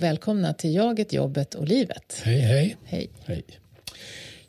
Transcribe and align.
Och 0.00 0.04
välkomna 0.04 0.54
till 0.54 0.74
Jaget, 0.74 1.12
jobbet 1.12 1.54
och 1.54 1.68
livet. 1.68 2.22
Hej, 2.22 2.40
hej. 2.40 2.76
Hej. 2.84 3.10
hej. 3.24 3.42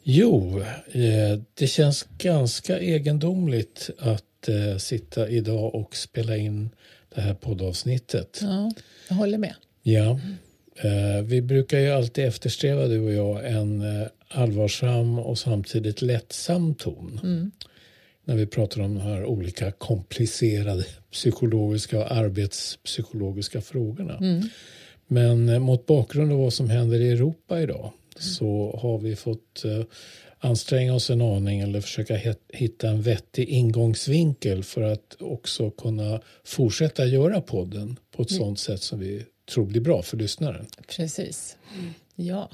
Jo, 0.03 0.59
eh, 0.91 1.39
det 1.53 1.67
känns 1.67 2.07
ganska 2.17 2.79
egendomligt 2.79 3.89
att 3.99 4.47
eh, 4.47 4.77
sitta 4.77 5.29
idag 5.29 5.75
och 5.75 5.95
spela 5.95 6.37
in 6.37 6.69
det 7.15 7.21
här 7.21 7.33
poddavsnittet. 7.33 8.39
Ja, 8.41 8.71
jag 9.09 9.15
håller 9.15 9.37
med. 9.37 9.55
Ja. 9.83 10.19
Eh, 10.75 11.23
vi 11.23 11.41
brukar 11.41 11.79
ju 11.79 11.91
alltid 11.91 12.25
eftersträva, 12.25 12.87
du 12.87 12.99
och 12.99 13.13
jag, 13.13 13.51
en 13.51 13.83
allvarsam 14.27 15.19
och 15.19 15.39
samtidigt 15.39 16.01
lättsam 16.01 16.75
ton. 16.75 17.19
Mm. 17.23 17.51
När 18.25 18.35
vi 18.35 18.45
pratar 18.45 18.81
om 18.81 18.95
de 18.95 19.01
här 19.01 19.25
olika 19.25 19.71
komplicerade 19.71 20.85
psykologiska 21.11 21.99
och 21.99 22.11
arbetspsykologiska 22.11 23.61
frågorna. 23.61 24.17
Mm. 24.17 24.49
Men 25.11 25.61
mot 25.61 25.85
bakgrund 25.85 26.31
av 26.31 26.39
vad 26.39 26.53
som 26.53 26.69
händer 26.69 26.99
i 26.99 27.11
Europa 27.11 27.61
idag 27.61 27.91
så 28.19 28.79
har 28.81 28.97
vi 28.97 29.15
fått 29.15 29.65
eh, 29.65 29.83
anstränga 30.39 30.93
oss 30.93 31.09
en 31.09 31.21
aning 31.21 31.59
eller 31.59 31.81
försöka 31.81 32.19
hitta 32.49 32.89
en 32.89 33.01
vettig 33.01 33.49
ingångsvinkel 33.49 34.63
för 34.63 34.81
att 34.81 35.15
också 35.19 35.71
kunna 35.71 36.21
fortsätta 36.43 37.05
göra 37.05 37.41
podden 37.41 37.99
på 38.15 38.21
ett 38.21 38.31
mm. 38.31 38.39
sådant 38.39 38.59
sätt 38.59 38.81
som 38.81 38.99
vi 38.99 39.25
tror 39.53 39.65
blir 39.65 39.81
bra 39.81 40.01
för 40.01 40.17
lyssnaren. 40.17 40.65
Precis. 40.87 41.57
Ja. 42.15 42.49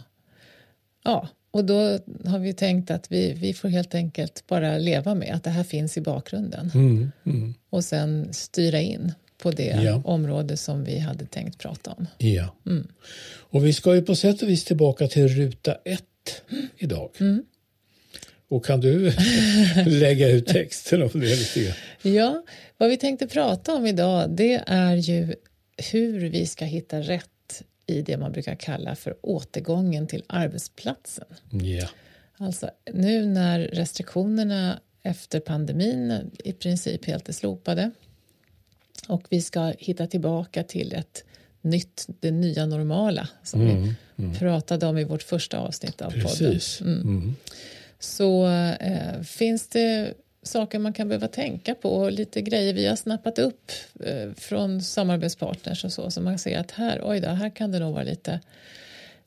Ja, 1.03 1.27
och 1.51 1.65
då 1.65 1.99
har 2.25 2.39
vi 2.39 2.53
tänkt 2.53 2.91
att 2.91 3.11
vi, 3.11 3.33
vi 3.33 3.53
får 3.53 3.69
helt 3.69 3.95
enkelt 3.95 4.43
bara 4.47 4.77
leva 4.77 5.15
med 5.15 5.35
att 5.35 5.43
det 5.43 5.49
här 5.49 5.63
finns 5.63 5.97
i 5.97 6.01
bakgrunden. 6.01 6.71
Mm, 6.73 7.11
mm. 7.25 7.53
Och 7.69 7.83
sen 7.83 8.33
styra 8.33 8.81
in 8.81 9.13
på 9.37 9.51
det 9.51 9.81
ja. 9.83 10.01
område 10.05 10.57
som 10.57 10.83
vi 10.83 10.99
hade 10.99 11.25
tänkt 11.25 11.57
prata 11.57 11.91
om. 11.91 12.07
Ja. 12.17 12.55
Mm. 12.65 12.87
Och 13.49 13.65
vi 13.65 13.73
ska 13.73 13.95
ju 13.95 14.01
på 14.01 14.15
sätt 14.15 14.41
och 14.41 14.49
vis 14.49 14.63
tillbaka 14.63 15.07
till 15.07 15.27
ruta 15.27 15.77
ett 15.85 16.41
idag. 16.77 17.09
Mm. 17.19 17.43
Och 18.49 18.65
kan 18.65 18.79
du 18.79 19.13
lägga 19.85 20.29
ut 20.29 20.47
texten 20.47 21.01
om 21.01 21.09
det 21.13 21.35
lite 21.35 21.63
grann? 21.63 21.75
Ja, 22.01 22.43
vad 22.77 22.89
vi 22.89 22.97
tänkte 22.97 23.27
prata 23.27 23.75
om 23.75 23.85
idag 23.85 24.29
det 24.29 24.63
är 24.67 24.95
ju 24.95 25.35
hur 25.91 26.29
vi 26.29 26.45
ska 26.45 26.65
hitta 26.65 26.99
rätt 27.01 27.63
i 27.85 28.01
det 28.01 28.17
man 28.17 28.31
brukar 28.31 28.55
kalla 28.55 28.95
för 28.95 29.17
återgången 29.21 30.07
till 30.07 30.23
arbetsplatsen. 30.27 31.25
Ja. 31.51 31.87
Alltså 32.37 32.69
nu 32.93 33.25
när 33.25 33.59
restriktionerna 33.59 34.79
efter 35.03 35.39
pandemin 35.39 36.31
i 36.43 36.53
princip 36.53 37.05
helt 37.05 37.29
är 37.29 37.33
slopade 37.33 37.91
och 39.07 39.23
vi 39.29 39.41
ska 39.41 39.73
hitta 39.79 40.07
tillbaka 40.07 40.63
till 40.63 40.93
ett 40.93 41.23
nytt, 41.61 42.07
det 42.19 42.31
nya 42.31 42.65
normala 42.65 43.27
som 43.43 43.61
mm, 43.61 43.93
vi 44.15 44.23
mm. 44.23 44.35
pratade 44.35 44.85
om 44.85 44.97
i 44.97 45.03
vårt 45.03 45.23
första 45.23 45.59
avsnitt 45.59 46.01
av 46.01 46.11
Precis. 46.11 46.79
podden. 46.79 47.01
Mm. 47.01 47.17
mm. 47.17 47.35
Så 47.99 48.47
eh, 48.79 49.21
finns 49.21 49.67
det 49.67 50.13
saker 50.43 50.79
man 50.79 50.93
kan 50.93 51.07
behöva 51.07 51.27
tänka 51.27 51.75
på 51.75 51.89
och 51.89 52.11
lite 52.11 52.41
grejer 52.41 52.73
vi 52.73 52.87
har 52.87 52.95
snappat 52.95 53.39
upp 53.39 53.71
eh, 54.03 54.33
från 54.37 54.81
samarbetspartners 54.81 55.85
och 55.85 55.93
så, 55.93 56.11
så 56.11 56.21
man 56.21 56.39
ser 56.39 56.59
att 56.59 56.71
här, 56.71 57.01
oj 57.03 57.19
då, 57.19 57.29
här 57.29 57.49
kan 57.49 57.71
det 57.71 57.79
nog 57.79 57.93
vara 57.93 58.03
lite 58.03 58.39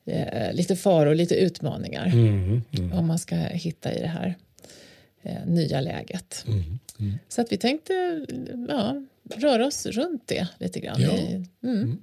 eh, 0.04 0.52
lite 0.52 0.76
faror, 0.76 1.14
lite 1.14 1.34
utmaningar 1.34 2.06
mm, 2.06 2.62
mm. 2.70 2.92
om 2.92 3.06
man 3.06 3.18
ska 3.18 3.36
hitta 3.36 3.92
i 3.92 4.00
det 4.00 4.06
här 4.06 4.34
eh, 5.22 5.46
nya 5.46 5.80
läget. 5.80 6.44
Så 7.28 7.40
att 7.40 7.52
vi 7.52 7.56
tänkte 7.56 8.26
ja, 8.68 9.02
röra 9.36 9.66
oss 9.66 9.86
runt 9.86 10.22
det 10.26 10.48
lite 10.58 10.80
grann. 10.80 11.02
Ja. 11.02 11.10
Mm. 11.10 11.46
Mm. 11.64 11.98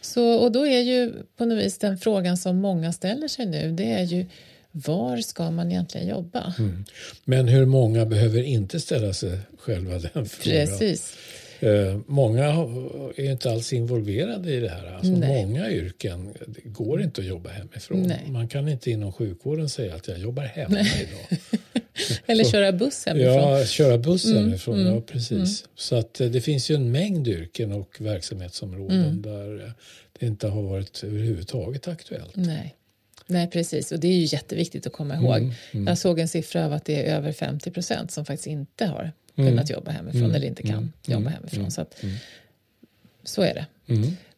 Så, 0.00 0.34
och 0.34 0.52
då 0.52 0.66
är 0.66 0.80
ju 0.80 1.12
på 1.36 1.44
något 1.44 1.58
vis 1.58 1.78
den 1.78 1.98
frågan 1.98 2.36
som 2.36 2.56
många 2.56 2.92
ställer 2.92 3.28
sig 3.28 3.46
nu, 3.46 3.72
det 3.72 3.92
är 3.92 4.02
ju 4.02 4.26
var 4.72 5.16
ska 5.16 5.50
man 5.50 5.70
egentligen 5.70 6.08
jobba? 6.08 6.54
Mm. 6.58 6.84
Men 7.24 7.48
hur 7.48 7.66
många 7.66 8.06
behöver 8.06 8.42
inte 8.42 8.80
ställa 8.80 9.12
sig 9.12 9.38
själva 9.58 9.98
den 9.98 10.26
frågan? 10.26 10.66
Precis. 10.66 11.16
Eh, 11.60 11.98
många 12.06 12.44
är 13.16 13.30
inte 13.30 13.50
alls 13.50 13.72
involverade 13.72 14.52
i 14.52 14.60
det 14.60 14.68
här. 14.68 14.94
Alltså 14.94 15.12
många 15.12 15.70
yrken 15.70 16.34
går 16.64 17.02
inte 17.02 17.20
att 17.20 17.26
jobba 17.26 17.50
hemifrån. 17.50 18.02
Nej. 18.02 18.24
Man 18.26 18.48
kan 18.48 18.68
inte 18.68 18.90
inom 18.90 19.12
sjukvården 19.12 19.68
säga 19.68 19.94
att 19.94 20.08
jag 20.08 20.18
jobbar 20.18 20.42
hemma 20.42 20.74
Nej. 20.74 21.08
idag. 21.08 21.38
Eller 22.26 22.44
köra 22.44 22.72
buss 22.72 23.06
hemifrån. 23.06 23.34
Ja, 23.34 23.64
köra 23.64 23.98
buss 23.98 24.24
mm. 24.24 24.36
hemifrån. 24.44 24.80
Mm. 24.80 24.94
Ja, 24.94 25.00
precis. 25.00 25.32
Mm. 25.32 25.46
Så 25.74 25.96
att 25.96 26.20
eh, 26.20 26.28
det 26.28 26.40
finns 26.40 26.70
ju 26.70 26.74
en 26.74 26.92
mängd 26.92 27.28
yrken 27.28 27.72
och 27.72 27.96
verksamhetsområden 28.00 29.04
mm. 29.04 29.22
där 29.22 29.64
eh, 29.64 29.70
det 30.18 30.26
inte 30.26 30.48
har 30.48 30.62
varit 30.62 31.04
överhuvudtaget 31.04 31.88
aktuellt. 31.88 32.36
Nej. 32.36 32.74
Nej, 33.26 33.50
precis. 33.50 33.92
Och 33.92 34.00
det 34.00 34.08
är 34.08 34.12
ju 34.12 34.24
jätteviktigt 34.24 34.86
att 34.86 34.92
komma 34.92 35.14
ihåg. 35.14 35.36
Mm, 35.36 35.52
mm. 35.72 35.86
Jag 35.86 35.98
såg 35.98 36.18
en 36.18 36.28
siffra 36.28 36.64
av 36.64 36.72
att 36.72 36.84
det 36.84 37.08
är 37.08 37.16
över 37.16 37.32
50 37.32 37.70
procent 37.70 38.10
som 38.10 38.24
faktiskt 38.24 38.46
inte 38.46 38.86
har 38.86 39.12
mm. 39.36 39.50
kunnat 39.50 39.70
jobba 39.70 39.90
hemifrån 39.90 40.22
mm. 40.22 40.34
eller 40.34 40.46
inte 40.46 40.62
kan 40.62 40.72
mm. 40.72 40.92
jobba 41.06 41.30
hemifrån. 41.30 41.70
Så, 41.70 41.80
att, 41.80 42.04
så 43.24 43.42
är 43.42 43.54
det. 43.54 43.66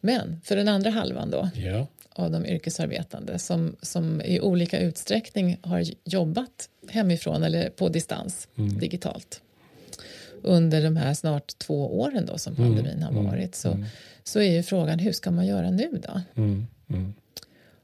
Men 0.01 0.41
för 0.43 0.55
den 0.55 0.67
andra 0.67 0.89
halvan 0.89 1.31
då 1.31 1.49
ja. 1.55 1.87
Av 2.13 2.31
de 2.31 2.45
yrkesarbetande 2.45 3.39
som, 3.39 3.75
som 3.81 4.21
i 4.21 4.39
olika 4.39 4.79
utsträckning 4.79 5.57
har 5.61 5.83
jobbat 6.03 6.69
hemifrån 6.89 7.43
eller 7.43 7.69
på 7.69 7.89
distans 7.89 8.47
digitalt 8.55 9.41
under 10.43 10.83
de 10.83 10.97
här 10.97 11.13
snart 11.13 11.57
två 11.57 11.99
åren 11.99 12.25
då 12.25 12.37
som 12.37 12.55
pandemin 12.55 13.03
har 13.03 13.11
varit 13.23 13.55
så, 13.55 13.85
så 14.23 14.39
är 14.39 14.51
ju 14.51 14.63
frågan 14.63 14.99
hur 14.99 15.11
ska 15.11 15.31
man 15.31 15.47
göra 15.47 15.71
nu 15.71 16.01
då? 16.03 16.21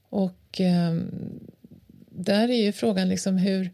Och 0.10 0.62
eh, 0.62 0.96
där 2.10 2.50
är 2.50 2.64
ju 2.64 2.72
frågan 2.72 3.10
liksom 3.10 3.38
hur, 3.38 3.72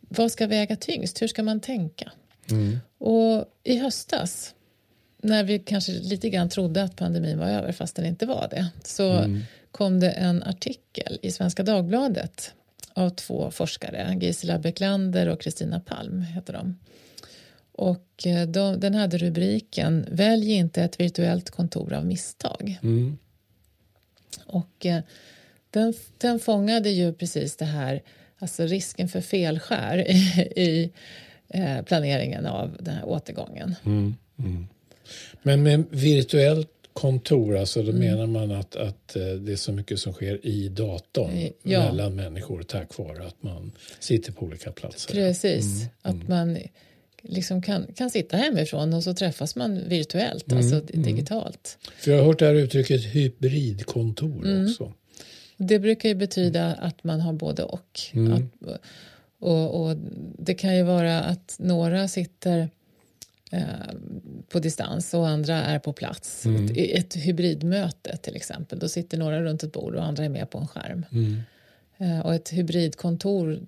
vad 0.00 0.32
ska 0.32 0.46
väga 0.46 0.76
tyngst? 0.76 1.22
Hur 1.22 1.28
ska 1.28 1.42
man 1.42 1.60
tänka? 1.60 2.12
Mm. 2.50 2.78
Och 2.98 3.44
i 3.64 3.78
höstas, 3.78 4.54
när 5.22 5.44
vi 5.44 5.58
kanske 5.58 5.92
lite 5.92 6.30
grann 6.30 6.48
trodde 6.48 6.82
att 6.82 6.96
pandemin 6.96 7.38
var 7.38 7.46
över 7.46 7.72
fast 7.72 7.96
den 7.96 8.06
inte 8.06 8.26
var 8.26 8.48
det, 8.50 8.66
så 8.84 9.12
mm. 9.12 9.42
Kom 9.76 10.00
det 10.00 10.10
en 10.10 10.42
artikel 10.42 11.18
i 11.22 11.30
Svenska 11.30 11.62
Dagbladet 11.62 12.54
av 12.94 13.10
två 13.10 13.50
forskare, 13.50 14.18
Gisela 14.20 14.58
Beklander 14.58 15.28
och 15.28 15.40
Kristina 15.40 15.80
Palm 15.80 16.22
heter 16.22 16.52
de. 16.52 16.78
Och 17.72 18.26
eh, 18.26 18.48
de, 18.48 18.80
den 18.80 18.94
hade 18.94 19.18
rubriken 19.18 20.06
Välj 20.10 20.52
inte 20.52 20.82
ett 20.82 21.00
virtuellt 21.00 21.50
kontor 21.50 21.92
av 21.92 22.06
misstag. 22.06 22.78
Mm. 22.82 23.18
Och 24.46 24.86
eh, 24.86 25.02
den, 25.70 25.94
den 26.18 26.40
fångade 26.40 26.90
ju 26.90 27.12
precis 27.12 27.56
det 27.56 27.64
här, 27.64 28.02
alltså 28.38 28.62
risken 28.62 29.08
för 29.08 29.20
felskär 29.20 30.10
i, 30.10 30.12
i 30.56 30.92
eh, 31.48 31.82
planeringen 31.82 32.46
av 32.46 32.76
den 32.80 32.94
här 32.94 33.04
återgången. 33.04 33.74
Mm, 33.84 34.14
mm. 34.38 34.66
Men 35.42 35.62
med 35.62 35.84
virtuellt 35.90 36.75
kontor, 36.96 37.56
alltså 37.56 37.82
då 37.82 37.90
mm. 37.90 38.00
menar 38.00 38.26
man 38.26 38.50
att, 38.50 38.76
att 38.76 39.16
eh, 39.16 39.22
det 39.22 39.52
är 39.52 39.56
så 39.56 39.72
mycket 39.72 39.98
som 39.98 40.12
sker 40.12 40.46
i 40.46 40.68
datorn 40.68 41.48
ja. 41.62 41.80
mellan 41.80 42.14
människor 42.14 42.62
tack 42.62 42.98
vare 42.98 43.26
att 43.26 43.42
man 43.42 43.72
sitter 43.98 44.32
på 44.32 44.46
olika 44.46 44.72
platser. 44.72 45.12
Precis, 45.12 45.64
mm, 45.64 45.88
att 46.02 46.14
mm. 46.14 46.26
man 46.28 46.58
liksom 47.22 47.62
kan, 47.62 47.86
kan 47.94 48.10
sitta 48.10 48.36
hemifrån 48.36 48.94
och 48.94 49.04
så 49.04 49.14
träffas 49.14 49.56
man 49.56 49.88
virtuellt, 49.88 50.52
mm, 50.52 50.58
alltså 50.58 50.80
digitalt. 50.92 51.78
För 51.96 52.10
jag 52.10 52.18
har 52.18 52.26
hört 52.26 52.38
det 52.38 52.46
här 52.46 52.54
uttrycket 52.54 53.04
hybridkontor 53.04 54.64
också. 54.64 54.92
Det 55.56 55.78
brukar 55.78 56.08
ju 56.08 56.14
betyda 56.14 56.74
att 56.74 57.04
man 57.04 57.20
har 57.20 57.32
både 57.32 57.62
och. 57.62 58.00
Mm. 58.12 58.32
Att, 58.32 58.80
och, 59.38 59.82
och, 59.82 59.96
det 60.38 60.54
kan 60.54 60.76
ju 60.76 60.82
vara 60.82 61.20
att 61.20 61.56
några 61.58 62.08
sitter 62.08 62.68
på 64.48 64.58
distans 64.58 65.14
och 65.14 65.28
andra 65.28 65.54
är 65.64 65.78
på 65.78 65.92
plats. 65.92 66.46
Mm. 66.46 66.64
Ett, 66.64 66.76
ett, 66.76 67.16
hybridmöte 67.16 68.16
till 68.16 68.36
exempel, 68.36 68.78
då 68.78 68.88
sitter 68.88 69.18
några 69.18 69.42
runt 69.42 69.62
ett 69.62 69.72
bord 69.72 69.94
och 69.94 70.04
andra 70.04 70.24
är 70.24 70.28
med 70.28 70.50
på 70.50 70.58
en 70.58 70.68
skärm. 70.68 71.06
Mm. 71.12 71.40
Eh, 71.98 72.20
och 72.20 72.34
ett 72.34 72.52
hybridkontor, 72.52 73.60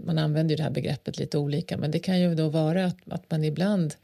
man 0.00 0.18
använder 0.18 0.52
ju 0.52 0.56
det 0.56 0.62
här 0.62 0.70
begreppet 0.70 1.18
lite 1.18 1.38
olika, 1.38 1.76
men 1.76 1.90
det 1.90 1.98
kan 1.98 2.20
ju 2.20 2.34
då 2.34 2.48
vara 2.48 2.84
att, 2.84 2.96
att 3.06 3.30
man 3.30 3.44
ibland 3.44 3.94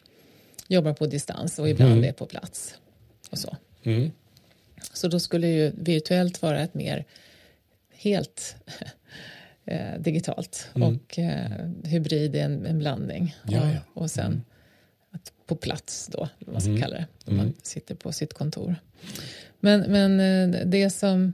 jobbar 0.68 0.92
på 0.92 1.06
distans 1.06 1.58
och 1.58 1.68
ibland 1.68 1.92
mm. 1.92 2.04
är 2.04 2.12
på 2.12 2.26
plats. 2.26 2.74
Och 3.30 3.38
så. 3.38 3.56
Mm. 3.82 4.10
Så 4.92 5.08
då 5.08 5.20
skulle 5.20 5.48
ju 5.48 5.72
virtuellt 5.74 6.42
vara 6.42 6.60
ett 6.60 6.74
mer 6.74 7.04
helt 7.90 8.56
eh, 9.64 9.98
digitalt 9.98 10.68
mm. 10.74 10.88
och 10.88 11.18
eh, 11.18 11.50
hybrid 11.84 12.36
är 12.36 12.44
en, 12.44 12.66
en 12.66 12.78
blandning. 12.78 13.36
Ja, 13.48 13.72
ja. 13.72 13.78
Och, 13.94 14.02
och 14.02 14.10
sen 14.10 14.26
mm. 14.26 14.42
På 15.46 15.56
plats 15.56 16.08
då, 16.12 16.28
vad 16.38 16.52
man 16.52 16.60
ska 16.60 16.70
mm. 16.70 16.82
kalla 16.82 16.96
det, 16.96 17.06
när 17.24 17.34
man 17.34 17.46
mm. 17.46 17.54
sitter 17.62 17.94
på 17.94 18.12
sitt 18.12 18.34
kontor. 18.34 18.76
Men, 19.60 19.80
men 19.80 20.20
eh, 20.20 20.66
det 20.66 20.90
som 20.90 21.32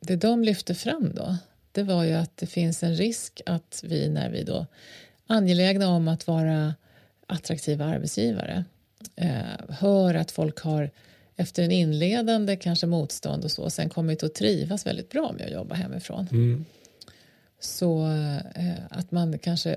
det 0.00 0.16
de 0.16 0.44
lyfte 0.44 0.74
fram 0.74 1.12
då, 1.14 1.36
det 1.72 1.82
var 1.82 2.04
ju 2.04 2.12
att 2.12 2.36
det 2.36 2.46
finns 2.46 2.82
en 2.82 2.96
risk 2.96 3.40
att 3.46 3.84
vi 3.86 4.08
när 4.08 4.30
vi 4.30 4.42
då 4.42 4.66
angelägna 5.26 5.88
om 5.88 6.08
att 6.08 6.26
vara 6.26 6.74
attraktiva 7.26 7.84
arbetsgivare 7.84 8.64
eh, 9.16 9.42
hör 9.68 10.14
att 10.14 10.30
folk 10.30 10.60
har 10.60 10.90
efter 11.36 11.62
en 11.62 11.70
inledande 11.70 12.56
kanske 12.56 12.86
motstånd 12.86 13.44
och 13.44 13.50
så 13.50 13.70
sen 13.70 13.88
kommit 13.88 14.22
att 14.22 14.34
trivas 14.34 14.86
väldigt 14.86 15.10
bra 15.10 15.32
med 15.32 15.46
att 15.46 15.52
jobba 15.52 15.74
hemifrån. 15.74 16.28
Mm. 16.30 16.64
Så 17.60 18.06
eh, 18.54 18.74
att 18.90 19.10
man 19.10 19.38
kanske 19.38 19.76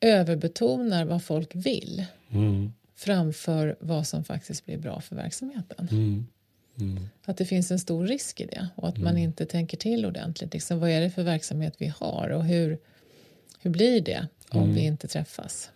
överbetonar 0.00 1.04
vad 1.04 1.22
folk 1.22 1.50
vill 1.54 2.06
Mm. 2.30 2.72
Framför 2.96 3.76
vad 3.80 4.06
som 4.06 4.24
faktiskt 4.24 4.66
blir 4.66 4.78
bra 4.78 5.00
för 5.00 5.16
verksamheten. 5.16 5.88
Mm. 5.90 6.26
Mm. 6.80 7.08
Att 7.24 7.36
det 7.36 7.44
finns 7.44 7.70
en 7.70 7.78
stor 7.78 8.06
risk 8.06 8.40
i 8.40 8.46
det 8.46 8.68
och 8.74 8.88
att 8.88 8.98
man 8.98 9.18
inte 9.18 9.46
tänker 9.46 9.76
till 9.76 10.06
ordentligt. 10.06 10.52
Liksom, 10.52 10.80
vad 10.80 10.90
är 10.90 11.00
det 11.00 11.10
för 11.10 11.22
verksamhet 11.22 11.74
vi 11.78 11.92
har 11.98 12.28
och 12.28 12.44
hur, 12.44 12.78
hur 13.60 13.70
blir 13.70 14.00
det 14.00 14.28
om 14.50 14.74
vi 14.74 14.80
inte 14.80 15.08
träffas? 15.08 15.70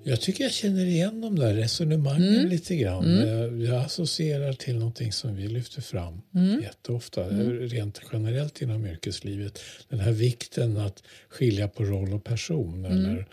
Mm. 0.00 0.06
Mm. 0.06 0.10
Jag 0.10 0.20
tycker 0.20 0.44
jag 0.44 0.52
känner 0.52 0.86
igen 0.86 1.20
de 1.20 1.38
där 1.38 1.54
resonemangen 1.54 2.34
Mm. 2.34 2.48
lite 2.48 2.76
grann. 2.76 3.18
Eh, 3.18 3.64
Jag 3.70 3.84
associerar 3.84 4.52
till 4.52 4.74
någonting 4.78 5.12
som 5.12 5.36
vi 5.36 5.48
lyfter 5.48 5.80
fram 5.82 6.22
Mm. 6.34 6.60
jätteofta, 6.62 7.20
rent 7.60 8.00
generellt 8.12 8.62
inom 8.62 8.86
yrkeslivet. 8.86 9.58
Den 9.88 10.00
här 10.00 10.12
vikten 10.12 10.76
att 10.76 11.02
skilja 11.28 11.68
på 11.68 11.84
roll 11.84 12.12
och 12.12 12.24
person 12.24 12.84
Mm. 12.84 12.92
eller 13.04 13.26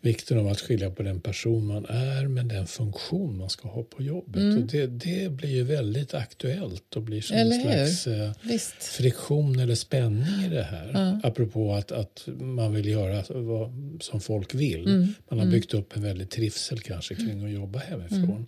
vikten 0.00 0.38
av 0.38 0.48
att 0.48 0.60
skilja 0.60 0.90
på 0.90 1.02
den 1.02 1.20
person 1.20 1.66
man 1.66 1.86
är 1.88 2.28
men 2.28 2.48
den 2.48 2.66
funktion 2.66 3.38
man 3.38 3.50
ska 3.50 3.68
ha 3.68 3.82
på 3.82 4.02
jobbet. 4.02 4.56
Och 4.58 4.62
det, 4.66 4.86
det 4.86 5.32
blir 5.32 5.50
ju 5.50 5.62
väldigt 5.64 6.14
aktuellt 6.14 6.96
och 6.96 7.02
blir 7.02 7.20
som 7.20 7.36
Mm. 7.36 7.46
Eller 7.52 7.56
en 7.80 7.88
slags 7.88 8.06
eh, 8.06 8.32
Visst. 8.42 8.82
friktion 8.82 9.58
eller 9.60 9.74
spänning 9.74 10.44
i 10.46 10.48
det 10.48 10.62
här. 10.62 10.90
Ja. 10.94 11.20
Apropå 11.28 11.74
att, 11.74 11.92
att 11.92 12.22
man 12.40 12.74
vill 12.74 12.86
göra 12.88 13.24
vad, 13.28 13.72
som 14.00 14.20
folk 14.20 14.54
vill. 14.54 14.86
Mm. 14.86 15.14
Man 15.30 15.38
har 15.38 15.46
byggt 15.46 15.74
upp 15.74 15.96
en 15.96 16.02
väldig 16.06 16.30
trivsel 16.30 16.80
kanske 16.80 17.14
kring 17.14 17.44
att 17.44 17.50
jobba 17.50 17.78
hemifrån. 17.78 18.46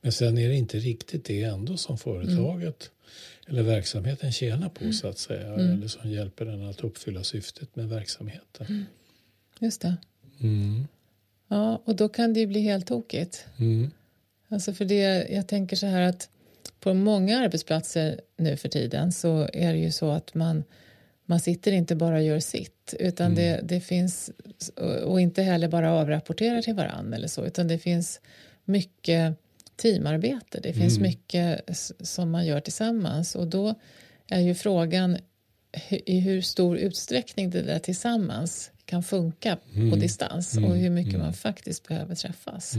Men 0.00 0.12
sen 0.12 0.38
är 0.38 0.48
det 0.48 0.54
inte 0.54 0.78
riktigt 0.78 1.24
det 1.24 1.42
ändå 1.42 1.76
som 1.76 1.98
företaget 1.98 2.90
eller 3.48 3.62
verksamheten 3.62 4.32
tjänar 4.32 4.68
på 4.68 4.92
så 4.92 5.08
att 5.08 5.18
säga. 5.18 5.54
Eller 5.54 5.88
som 5.88 6.10
hjälper 6.10 6.44
den 6.44 6.62
att 6.62 6.80
uppfylla 6.80 7.24
syftet 7.24 7.76
med 7.76 7.88
verksamheten. 7.88 8.86
Just 9.58 9.80
det. 9.80 9.96
Mm. 10.40 10.86
Ja, 11.48 11.82
och 11.84 11.96
då 11.96 12.08
kan 12.08 12.34
det 12.34 12.40
ju 12.40 12.46
bli 12.46 12.60
helt 12.60 12.86
tokigt. 12.86 13.46
Mm. 13.58 13.90
Alltså 14.48 14.74
för 14.74 14.84
det, 14.84 15.28
jag 15.30 15.48
tänker 15.48 15.76
så 15.76 15.86
här 15.86 16.02
att 16.02 16.28
på 16.80 16.94
många 16.94 17.38
arbetsplatser 17.38 18.20
nu 18.36 18.56
för 18.56 18.68
tiden 18.68 19.12
så 19.12 19.48
är 19.52 19.72
det 19.72 19.78
ju 19.78 19.92
så 19.92 20.10
att 20.10 20.34
man, 20.34 20.64
man 21.30 21.40
sitter 21.40 21.72
inte 21.72 21.96
bara 21.96 22.16
och 22.16 22.22
gör 22.22 22.40
sitt 22.40 22.94
utan 22.98 23.34
det, 23.34 23.60
det 23.64 23.80
finns 23.80 24.30
och 25.04 25.20
inte 25.20 25.42
heller 25.42 25.68
bara 25.68 25.92
avrapporterar 25.92 26.62
till 26.62 26.74
varann 26.74 27.12
eller 27.14 27.28
så 27.28 27.44
utan 27.46 27.68
det 27.68 27.78
finns 27.78 28.20
mycket 28.64 29.36
teamarbete. 29.76 30.60
Det 30.62 30.72
finns 30.72 30.98
mycket 31.02 31.70
s- 31.70 31.92
som 32.00 32.30
man 32.30 32.46
gör 32.46 32.60
tillsammans. 32.60 33.34
Och 33.34 33.46
då 33.46 33.74
är 34.28 34.40
ju 34.40 34.54
frågan 34.54 35.16
i 35.90 36.20
hur 36.20 36.40
stor 36.42 36.76
utsträckning 36.78 37.50
det 37.50 37.62
där 37.62 37.78
tillsammans 37.78 38.70
kan 38.84 39.02
funka 39.02 39.56
på 39.90 39.96
distans 39.96 40.56
och 40.56 40.76
hur 40.76 40.90
mycket 40.90 41.18
man 41.18 41.32
faktiskt 41.32 41.88
behöver 41.88 42.14
träffas. 42.14 42.74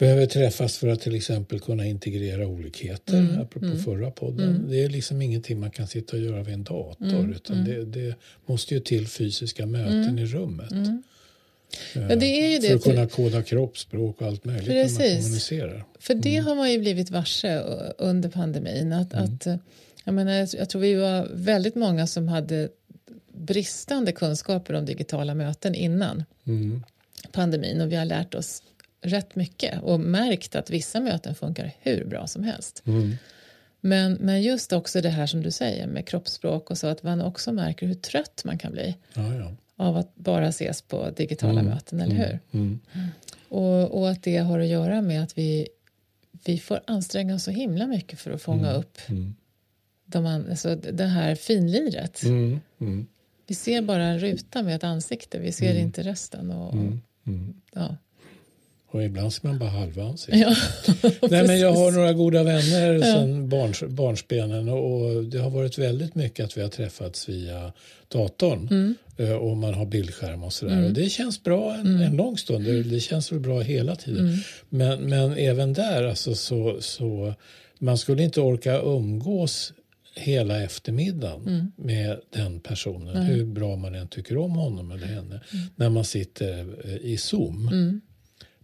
Mm. 0.00 0.08
Behöver 0.08 0.26
träffas 0.26 0.78
för 0.78 0.88
att 0.88 1.00
till 1.00 1.14
exempel 1.14 1.60
kunna 1.60 1.86
integrera 1.86 2.46
olikheter, 2.46 3.18
Mm. 3.18 3.40
apropå 3.40 3.76
förra 3.84 4.10
podden. 4.10 4.66
Det 4.70 4.84
är 4.84 4.88
liksom 4.88 5.22
ingenting 5.22 5.60
man 5.60 5.70
kan 5.70 5.86
sitta 5.86 6.16
och 6.16 6.22
göra 6.22 6.42
vid 6.42 6.54
en 6.54 6.64
dator 6.64 7.06
Mm. 7.18 7.32
utan 7.32 7.64
Det, 7.64 7.84
det 7.84 8.14
måste 8.46 8.74
ju 8.74 8.80
till 8.80 9.08
fysiska 9.08 9.66
möten 9.66 10.18
i 10.18 10.26
rummet. 10.26 10.72
Eh, 10.72 10.96
Ja, 11.94 12.16
det 12.16 12.26
är 12.26 12.48
ju 12.60 12.68
för 12.68 12.74
att 12.76 12.82
kunna 12.82 13.06
koda 13.06 13.42
kroppsspråk 13.42 14.20
och 14.20 14.26
allt 14.26 14.44
möjligt 14.44 14.68
när 14.68 14.74
man 14.74 14.84
Precis. 14.84 15.22
kommunicerar. 15.24 15.84
För 15.98 16.14
det 16.14 16.36
har 16.36 16.54
man 16.54 16.72
ju 16.72 16.78
blivit 16.78 17.10
varse 17.10 17.58
under 17.98 18.28
pandemin. 18.28 18.92
Att, 18.92 19.14
att, 19.14 19.46
uh, 19.46 19.56
jag, 20.04 20.14
menar, 20.14 20.32
jag, 20.56 20.68
tror 20.70 20.80
vi 20.82 20.94
var 20.94 21.28
väldigt 21.34 21.74
många 21.74 22.06
som 22.06 22.28
hade 22.28 22.68
bristande 23.32 24.12
kunskaper 24.12 24.74
om 24.74 24.84
digitala 24.86 25.34
möten 25.34 25.74
innan 25.74 26.24
Mm. 26.46 26.82
pandemin 27.32 27.80
och 27.80 27.92
vi 27.92 27.96
har 27.96 28.04
lärt 28.04 28.34
oss 28.34 28.62
rätt 29.02 29.34
mycket 29.36 29.82
och 29.82 30.00
märkt 30.00 30.54
att 30.56 30.70
vissa 30.70 31.00
möten 31.00 31.34
funkar 31.34 31.72
hur 31.80 32.04
bra 32.04 32.26
som 32.26 32.44
helst. 32.44 32.82
Mm. 32.86 33.16
Men, 33.80 34.12
men 34.12 34.42
just 34.42 34.72
också 34.72 35.00
det 35.00 35.08
här 35.08 35.26
som 35.26 35.42
du 35.42 35.50
säger 35.50 35.86
med 35.86 36.06
kroppsspråk 36.08 36.70
och 36.70 36.78
så 36.78 36.86
att 36.86 37.02
man 37.02 37.20
också 37.20 37.52
märker 37.52 37.86
hur 37.86 37.94
trött 37.94 38.42
man 38.44 38.58
kan 38.58 38.72
bli 38.72 38.96
Ja, 39.14 39.34
ja. 39.34 39.52
av 39.76 39.96
att 39.96 40.14
bara 40.14 40.48
ses 40.48 40.82
på 40.82 41.10
digitala 41.16 41.62
möten, 41.62 42.00
eller 42.00 42.14
hur? 42.14 42.38
Mm. 42.52 42.80
Och, 43.48 43.98
och 44.00 44.10
att 44.10 44.22
det 44.22 44.36
har 44.38 44.58
att 44.60 44.66
göra 44.66 45.00
med 45.02 45.22
att 45.22 45.38
vi, 45.38 45.68
vi 46.44 46.58
får 46.58 46.80
anstränga 46.86 47.34
oss 47.34 47.44
så 47.44 47.50
himla 47.50 47.86
mycket 47.86 48.18
för 48.20 48.30
att 48.30 48.42
fånga 48.42 48.72
upp 48.72 48.98
Mm. 49.08 49.34
de, 50.06 50.26
an- 50.26 50.46
alltså 50.50 50.74
det 50.76 51.06
här 51.06 51.34
finliret. 51.34 52.22
Mm. 52.22 52.60
Mm. 52.80 53.06
Vi 53.46 53.54
ser 53.54 53.82
bara 53.82 54.04
en 54.04 54.18
ruta 54.18 54.62
med 54.62 54.76
ett 54.76 54.84
ansikte, 54.84 55.38
vi 55.38 55.52
ser 55.52 55.74
inte 55.78 56.02
resten. 56.02 56.50
Och, 56.50 56.72
Mm. 56.74 57.00
Mm. 57.26 57.54
Ja. 57.72 57.96
Och 58.92 59.04
ibland 59.04 59.32
ser 59.32 59.48
man 59.48 59.58
bara 59.58 59.70
halva 59.70 60.04
ansiktet. 60.04 60.40
Ja, 60.40 60.54
Nej, 61.30 61.46
men 61.46 61.58
jag 61.60 61.72
har 61.72 61.92
några 61.92 62.12
goda 62.12 62.42
vänner 62.42 63.00
sedan 63.02 63.48
barns, 63.48 63.82
barnsbenen 63.82 64.68
och 64.68 65.24
det 65.24 65.38
har 65.38 65.50
varit 65.50 65.78
väldigt 65.78 66.14
mycket 66.14 66.44
att 66.44 66.56
vi 66.58 66.62
har 66.62 66.68
träffats 66.68 67.28
via 67.28 67.72
datorn 68.08 68.68
Mm. 68.70 68.94
eh, 69.16 69.32
och 69.36 69.56
man 69.56 69.74
har 69.74 69.86
bildskärm 69.86 70.42
och 70.44 70.52
sådär. 70.52 70.84
Och 70.84 70.92
det 70.92 71.08
känns 71.10 71.42
bra 71.42 71.74
en, 71.74 71.80
Mm. 71.86 72.02
en 72.02 72.16
lång 72.16 72.38
stund, 72.38 72.64
det, 72.64 72.82
det 72.82 73.00
känns 73.00 73.32
väl 73.32 73.40
bra 73.40 73.60
hela 73.60 73.96
tiden. 73.96 74.36
Men, 74.68 75.00
men 75.02 75.32
även 75.32 75.72
där 75.72 76.02
alltså 76.04 76.34
så, 76.34 76.76
så 76.80 77.34
man 77.78 77.98
skulle 77.98 78.22
inte 78.22 78.40
orka 78.40 78.80
umgås 78.80 79.72
hela 80.16 80.62
eftermiddagen 80.62 81.42
Mm. 81.46 81.72
med 81.76 82.20
den 82.34 82.60
personen, 82.60 83.16
hur 83.22 83.44
bra 83.44 83.76
man 83.76 83.94
än 83.94 84.08
tycker 84.08 84.36
om 84.36 84.52
honom 84.52 84.90
eller 84.90 85.06
henne, 85.06 85.40
när 85.76 85.88
man 85.88 86.04
sitter 86.04 86.66
eh, 86.84 86.96
i 86.96 87.16
Zoom. 87.16 88.00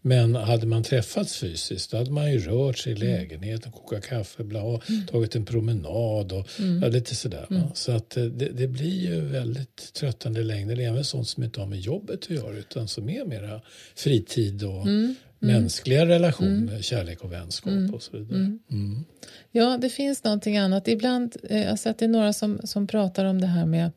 Mm. 0.07 0.33
Men 0.33 0.43
hade 0.43 0.67
man 0.67 0.83
träffats 0.83 1.37
fysiskt 1.37 1.91
då 1.91 1.97
hade 1.97 2.11
man 2.11 2.33
ju 2.33 2.39
rört 2.39 2.79
sig 2.79 2.93
i 2.93 2.97
Mm. 2.97 3.09
lägenheten, 3.09 3.73
kokat 3.73 4.07
kaffe, 4.07 4.45
bla, 4.45 4.81
tagit 5.11 5.37
en 5.37 5.45
promenad 5.45 6.33
och 6.33 6.49
ja, 6.83 6.89
lite 6.89 7.15
sådär. 7.15 7.47
Mm. 7.51 7.63
Så 7.75 7.93
att 7.93 8.17
eh, 8.17 8.25
det, 8.25 8.49
det 8.49 8.67
blir 8.69 9.07
ju 9.11 9.21
väldigt 9.21 9.93
tröttande 9.93 10.41
i 10.41 10.45
längden. 10.45 10.81
Även 10.81 11.05
sånt 11.05 11.29
som 11.29 11.43
inte 11.43 11.61
har 11.61 11.67
med 11.67 11.81
jobbet 11.81 12.21
att 12.23 12.31
göra 12.31 12.57
utan 12.57 12.89
som 12.89 13.09
är 13.09 13.25
mera 13.25 13.61
fritid 13.97 14.63
och 14.63 14.87
Mm. 14.87 15.15
mänskliga 15.39 16.07
relationer, 16.07 16.83
kärlek 16.83 17.25
och 17.25 17.33
vänskap 17.33 17.95
och 17.95 18.03
så 18.03 18.17
vidare. 18.17 18.59
Mm. 18.71 19.05
ja, 19.53 19.79
det 19.81 19.89
finns 19.89 20.25
någonting 20.25 20.57
annat. 20.57 20.89
Ibland, 20.89 21.37
eh, 21.51 21.69
har 21.69 21.77
sett 21.77 21.99
det 21.99 22.05
är 22.05 22.09
några 22.09 22.33
som, 22.33 22.61
som 22.65 22.87
pratar 22.87 23.25
om 23.25 23.41
det 23.41 23.47
här 23.47 23.67
med 23.67 23.91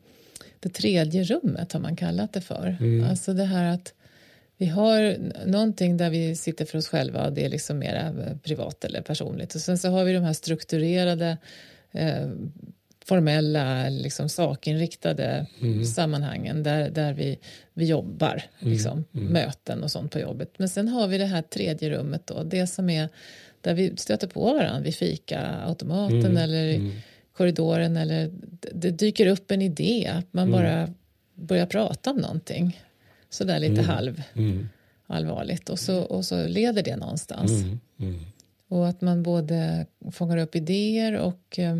det 0.60 0.68
tredje 0.68 1.24
rummet 1.24 1.72
har 1.72 1.80
man 1.80 1.96
kallat 1.96 2.32
det 2.32 2.40
för. 2.40 2.76
Alltså 3.10 3.32
det 3.32 3.44
här 3.44 3.74
att 3.74 3.92
vi 4.60 4.66
har 4.66 5.16
någonting 5.46 5.96
där 5.96 6.10
vi 6.10 6.36
sitter 6.36 6.64
för 6.64 6.78
oss 6.78 6.88
själva 6.88 7.26
och 7.26 7.32
det 7.32 7.44
är 7.44 7.48
liksom 7.48 7.78
mera 7.78 8.06
eh, 8.06 8.36
privat 8.42 8.84
eller 8.84 9.02
personligt. 9.02 9.54
Och 9.54 9.60
sen 9.60 9.78
så 9.78 9.88
har 9.88 10.04
vi 10.04 10.12
de 10.12 10.24
här 10.24 10.32
strukturerade 10.32 11.38
eh, 11.92 12.28
formella, 13.04 13.88
liksom 13.88 14.28
sakinriktade 14.28 15.46
sammanhangen 15.94 16.62
där, 16.62 16.90
där 16.90 17.12
vi, 17.12 17.38
vi 17.74 17.84
jobbar, 17.84 18.42
liksom, 18.58 19.04
möten 19.10 19.82
och 19.82 19.90
sånt 19.90 20.12
på 20.12 20.18
jobbet. 20.18 20.52
Men 20.56 20.68
sen 20.68 20.88
har 20.88 21.08
vi 21.08 21.18
det 21.18 21.26
här 21.26 21.42
tredje 21.42 21.90
rummet 21.90 22.26
då, 22.26 22.42
det 22.42 22.66
som 22.66 22.90
är 22.90 23.08
där 23.60 23.74
vi 23.74 23.96
stöter 23.96 24.26
på 24.26 24.54
varandra 24.54 24.80
vid 24.80 24.94
fikaautomaten 24.94 26.36
eller 26.36 26.64
i 26.64 27.00
korridoren 27.36 27.96
eller 27.96 28.30
det 28.72 28.90
dyker 28.90 29.26
upp 29.26 29.50
en 29.50 29.62
idé, 29.62 30.10
att 30.14 30.32
man 30.32 30.50
bara 30.50 30.88
börjar 31.34 31.66
prata 31.66 32.10
om 32.10 32.16
någonting 32.16 32.80
sådär 33.30 33.58
lite 33.58 33.82
halv 33.82 34.22
Mm. 34.34 34.68
allvarligt 35.06 35.68
och 35.70 35.78
så, 35.78 35.98
och 36.02 36.24
så 36.24 36.46
leder 36.46 36.82
det 36.82 36.96
någonstans. 36.96 37.50
Mm. 37.52 37.80
Mm. 37.98 38.20
Och 38.68 38.88
att 38.88 39.00
man 39.00 39.22
både 39.22 39.86
fångar 40.12 40.36
upp 40.36 40.56
idéer 40.56 41.12
och 41.16 41.58
eh, 41.58 41.76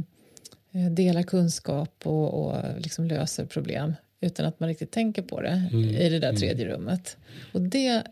delar 0.90 1.23
kunskap 1.23 2.07
och, 2.07 2.35
och 2.47 2.80
liksom 2.80 3.04
löser 3.04 3.45
problem 3.47 3.95
utan 4.21 4.47
att 4.47 4.61
man 4.61 4.69
riktigt 4.69 4.90
tänker 4.90 5.23
på 5.23 5.40
det 5.40 5.71
i 6.00 6.09
det 6.09 6.19
där 6.19 6.33
tredje 6.33 6.66
rummet. 6.66 7.16
Och 7.52 7.61
det, 7.61 8.02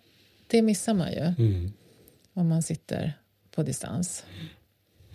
det 0.46 0.62
missar 0.62 0.94
man 0.94 1.12
ju 1.12 1.34
Mm. 1.38 1.72
om 2.32 2.48
man 2.48 2.62
sitter 2.62 3.12
på 3.50 3.62
distans. 3.62 4.24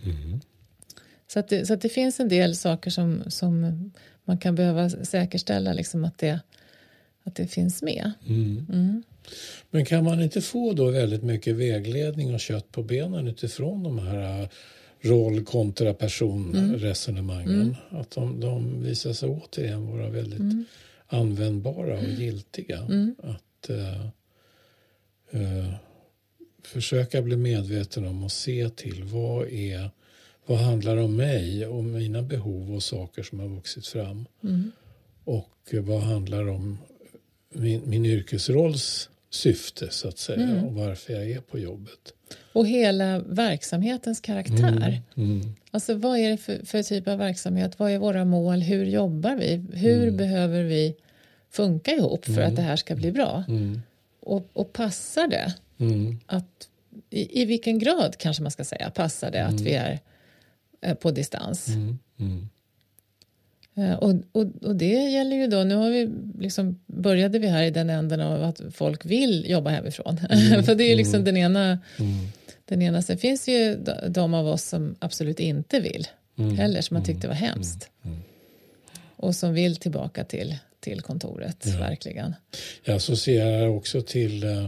Mm. 0.06 0.40
Så, 1.28 1.40
att 1.40 1.48
det, 1.50 1.66
så 1.66 1.74
att 1.74 1.82
det 1.82 1.90
finns 1.90 2.20
en 2.20 2.30
del 2.30 2.56
saker 2.56 2.92
som, 2.92 3.24
som 3.28 3.92
man 4.26 4.38
kan 4.38 4.56
behöva 4.56 4.90
säkerställa 4.90 5.74
liksom 5.74 6.06
att, 6.06 6.18
det, 6.18 6.40
att 7.24 7.36
det 7.36 7.48
finns 7.48 7.82
med. 7.82 8.12
Mm. 8.28 8.66
Mm. 8.70 9.04
Men 9.72 9.86
kan 9.86 10.04
man 10.04 10.22
inte 10.22 10.42
få 10.42 10.74
då 10.74 10.92
väldigt 10.92 11.24
mycket 11.24 11.56
vägledning 11.56 12.34
och 12.34 12.40
kött 12.40 12.72
på 12.72 12.84
benen 12.84 13.28
utifrån 13.28 13.84
de 13.84 14.00
här 14.00 14.42
äh, 14.42 14.48
roll 15.02 15.44
kontra 15.46 15.94
person 15.94 16.56
Mm. 16.56 16.76
resonemangen? 16.76 17.76
Att 17.90 18.12
de, 18.12 18.40
de 18.40 18.84
visar 18.84 19.14
sig 19.14 19.30
återigen 19.30 19.88
vara 19.88 20.10
väldigt 20.10 20.40
Mm. 20.40 20.66
användbara 21.08 21.98
och 21.98 22.10
giltiga. 22.20 22.88
Att, 23.18 23.70
äh, 23.70 24.06
äh, 25.42 25.74
försöka 26.64 27.22
bli 27.22 27.38
medveten 27.38 28.08
om 28.08 28.24
och 28.24 28.32
se 28.32 28.70
till 28.70 29.04
vad 29.04 29.48
är 29.48 29.90
vad 30.46 30.58
handlar 30.58 30.98
om 30.98 31.16
mig 31.16 31.68
och 31.68 31.84
mina 31.84 32.22
behov 32.22 32.76
och 32.76 32.84
saker 32.84 33.24
som 33.24 33.40
har 33.40 33.48
vuxit 33.48 33.88
fram. 33.88 34.26
Mm. 34.44 34.72
Och 35.24 35.74
vad 35.74 36.02
handlar 36.02 36.48
om 36.50 36.78
min, 37.54 37.82
min 37.90 38.06
yrkesrolls 38.06 39.10
syfte 39.30 39.88
så 39.92 40.08
att 40.08 40.18
säga 40.18 40.44
Mm. 40.44 40.64
och 40.66 40.74
varför 40.74 41.14
jag 41.14 41.32
är 41.32 41.40
på 41.42 41.60
jobbet. 41.60 42.14
Och 42.54 42.68
hela 42.68 43.20
verksamhetens 43.20 44.20
karaktär. 44.20 45.02
Mm. 45.18 45.56
Alltså 45.72 45.94
vad 45.94 46.18
är 46.18 46.30
det 46.30 46.38
för, 46.38 46.66
för 46.66 46.84
typ 46.84 47.08
av 47.08 47.18
verksamhet? 47.18 47.80
Vad 47.80 47.92
är 47.92 47.98
våra 47.98 48.26
mål? 48.26 48.62
Hur 48.62 48.86
jobbar 48.86 49.36
vi? 49.36 49.66
Hur 49.74 50.12
behöver 50.12 50.64
vi 50.64 50.96
funka 51.52 51.92
ihop 51.92 52.26
för 52.26 52.42
att 52.42 52.56
det 52.56 52.62
här 52.62 52.76
ska 52.76 52.96
bli 52.96 53.12
bra? 53.12 53.44
Mm. 53.48 53.82
Och, 54.20 54.50
och 54.54 54.74
passar 54.74 55.28
det 55.28 55.54
Mm. 55.80 56.20
att 56.26 56.68
i, 57.10 57.42
i 57.42 57.46
vilken 57.46 57.80
grad 57.80 58.16
kanske 58.18 58.44
man 58.44 58.52
ska 58.52 58.64
säga 58.64 58.90
passar 58.90 59.32
det 59.32 59.46
att 59.46 59.62
vi 59.62 59.74
är 59.74 60.00
eh, 60.82 60.94
på 60.94 61.12
distans? 61.12 61.68
Mm. 63.76 63.88
Mm. 63.90 63.92
Eh, 63.92 63.98
Och, 64.00 64.14
och, 64.42 64.48
och 64.62 64.76
det 64.76 64.86
gäller 65.10 65.36
ju 65.36 65.48
då, 65.48 65.64
nu 65.64 65.76
har 65.76 65.90
vi 65.90 66.10
liksom, 66.40 66.80
började 66.86 67.40
vi 67.40 67.48
här 67.48 67.64
i 67.64 67.72
den 67.72 67.90
änden 67.90 68.22
av 68.22 68.44
att 68.44 68.62
folk 68.72 69.06
vill 69.06 69.50
jobba 69.50 69.70
hemifrån. 69.70 70.18
För 70.66 70.76
det 70.76 70.84
är 70.84 70.90
ju 70.90 70.96
liksom 70.96 71.24
den 71.24 71.38
ena, 71.38 71.80
Mm. 72.00 72.28
den 72.66 72.82
ena. 72.82 73.02
Sen 73.02 73.18
finns 73.18 73.48
ju 73.48 73.76
de- 74.10 74.34
av 74.34 74.48
oss 74.48 74.64
som 74.64 74.96
absolut 75.00 75.40
inte 75.40 75.80
vill 75.80 76.08
Mm. 76.38 76.58
heller, 76.58 76.82
som 76.82 76.96
man 76.96 77.04
tyckte 77.04 77.28
var 77.28 77.36
hemskt. 77.36 77.90
Och 79.16 79.36
som 79.36 79.54
vill 79.54 79.76
tillbaka 79.76 80.24
till, 80.24 80.56
till 80.80 81.02
kontoret, 81.02 81.66
verkligen. 81.66 82.36
Jag 82.84 82.96
associerar 82.96 83.68
också 83.68 84.02
till 84.02 84.44
eh, 84.44 84.68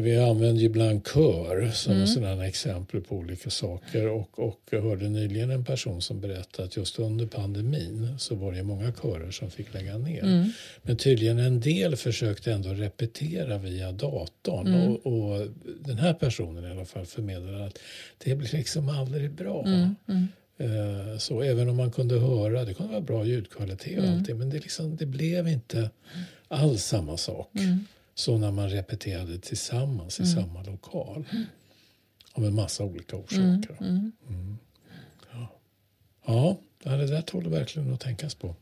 vi 0.00 0.18
använder 0.18 0.62
ibland 0.62 1.06
kör 1.06 1.70
som 1.70 1.92
Mm. 1.92 2.02
mm. 2.02 2.06
sådana 2.14 2.46
exempel 2.46 3.00
på 3.00 3.16
olika 3.16 3.50
saker 3.50 4.08
och, 4.08 4.38
och 4.38 4.60
jag 4.70 4.82
hörde 4.82 5.08
nyligen 5.08 5.50
en 5.50 5.64
person 5.64 6.02
som 6.02 6.20
berättade 6.20 6.68
att 6.68 6.76
just 6.76 6.98
under 6.98 7.26
pandemin 7.26 8.14
så 8.18 8.34
var 8.34 8.52
det 8.52 8.62
många 8.62 8.92
körer 8.92 9.30
som 9.30 9.50
fick 9.50 9.74
lägga 9.74 9.98
ner. 9.98 10.22
Mm. 10.22 10.50
Men 10.82 10.96
tydligen 10.96 11.38
en 11.38 11.60
del 11.60 11.96
försökte 11.96 12.52
ändå 12.52 12.68
repetera 12.70 13.58
via 13.58 13.92
datorn 13.92 14.66
Mm. 14.66 14.92
och, 14.92 15.06
och 15.06 15.46
den 15.80 15.98
här 15.98 16.14
personen 16.14 16.64
i 16.64 16.70
alla 16.70 16.84
fall 16.84 17.06
förmedlade 17.06 17.64
att 17.66 17.78
det 18.24 18.34
blir 18.34 18.52
liksom 18.52 18.88
aldrig 18.88 19.30
bra. 19.30 19.64
Mm. 19.66 20.28
Eh, 20.58 21.18
Så 21.18 21.42
även 21.42 21.68
om 21.68 21.76
man 21.76 21.90
kunde 21.90 22.18
höra, 22.18 22.64
det 22.64 22.74
kunde 22.74 22.92
vara 22.92 23.00
bra 23.02 23.24
ljudkvalitet 23.24 23.98
och 23.98 24.04
allting, 24.08 24.38
men 24.38 24.50
det, 24.50 24.58
liksom, 24.60 24.96
det 24.96 25.06
blev 25.06 25.48
inte 25.48 25.90
alls 26.48 26.84
samma 26.84 27.16
sak. 27.16 27.50
Så 28.14 28.38
när 28.38 28.50
man 28.50 28.70
repeterade 28.70 29.38
tillsammans 29.38 30.20
i 30.20 30.26
samma 30.26 30.62
lokal. 30.62 31.24
Av 32.32 32.44
en 32.44 32.54
massa 32.54 32.84
olika 32.84 33.16
orsaker. 33.16 33.76
Mm. 33.80 34.12
Ja. 36.26 36.58
ja, 36.82 36.96
det 36.96 37.06
där 37.06 37.22
tål 37.22 37.48
verkligen 37.48 37.92
att 37.92 38.00
tänkas 38.00 38.34
på. 38.34 38.54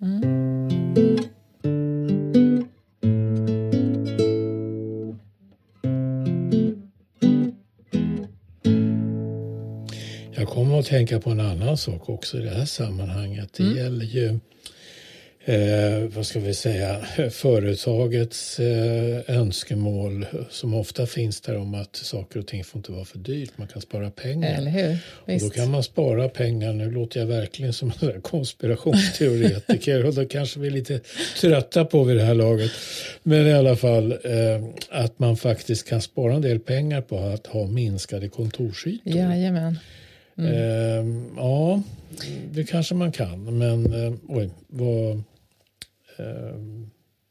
Jag 10.34 10.48
kommer 10.48 10.78
att 10.78 10.86
tänka 10.86 11.20
på 11.20 11.30
en 11.30 11.40
annan 11.40 11.76
sak 11.76 12.08
också 12.08 12.38
i 12.38 12.40
det 12.40 12.50
här 12.50 12.64
sammanhanget. 12.64 13.52
Det 13.52 13.62
gäller 13.62 14.04
ju 14.04 14.38
eh, 15.44 16.08
vad 16.14 16.26
ska 16.26 16.40
vi 16.40 16.54
säga, 16.54 16.96
företagets 17.30 18.60
eh, 18.60 19.20
önskemål 19.26 20.26
som 20.50 20.74
ofta 20.74 21.06
finns 21.06 21.40
där 21.40 21.56
om 21.56 21.74
att 21.74 21.96
saker 21.96 22.40
och 22.40 22.46
ting 22.46 22.64
får 22.64 22.78
inte 22.78 22.92
vara 22.92 23.04
för 23.04 23.18
dyrt. 23.18 23.50
Man 23.56 23.68
kan 23.68 23.82
spara 23.82 24.10
pengar. 24.10 24.58
Eller 24.58 24.70
hur? 24.70 24.98
Och 25.34 25.40
då 25.40 25.50
kan 25.50 25.70
man 25.70 25.82
spara 25.82 26.28
pengar. 26.28 26.72
Nu 26.72 26.90
låter 26.90 27.20
jag 27.20 27.26
verkligen 27.26 27.72
som 27.72 27.92
en 28.00 28.22
konspirationsteoretiker 28.22 30.04
och 30.06 30.14
då 30.14 30.24
kanske 30.24 30.60
vi 30.60 30.66
är 30.66 30.72
lite 30.72 31.00
trötta 31.40 31.84
på 31.84 32.04
vid 32.04 32.16
det 32.16 32.24
här 32.24 32.34
laget. 32.34 32.70
Men 33.22 33.46
i 33.46 33.52
alla 33.52 33.76
fall 33.76 34.12
eh, 34.12 34.64
att 34.90 35.18
man 35.18 35.36
faktiskt 35.36 35.88
kan 35.88 36.02
spara 36.02 36.34
en 36.34 36.42
del 36.42 36.60
pengar 36.60 37.00
på 37.00 37.18
att 37.18 37.46
ha 37.46 37.66
minskade 37.66 38.28
kontorsytor. 38.28 39.16
Jajamän. 39.16 39.78
Eh, 40.38 41.06
ja, 41.36 41.82
det 42.50 42.64
kanske 42.64 42.94
man 42.94 43.12
kan. 43.12 43.58
Men 43.58 44.06
eh, 44.06 44.14
oj, 44.28 44.50
vad, 44.68 45.22
eh, 46.18 46.56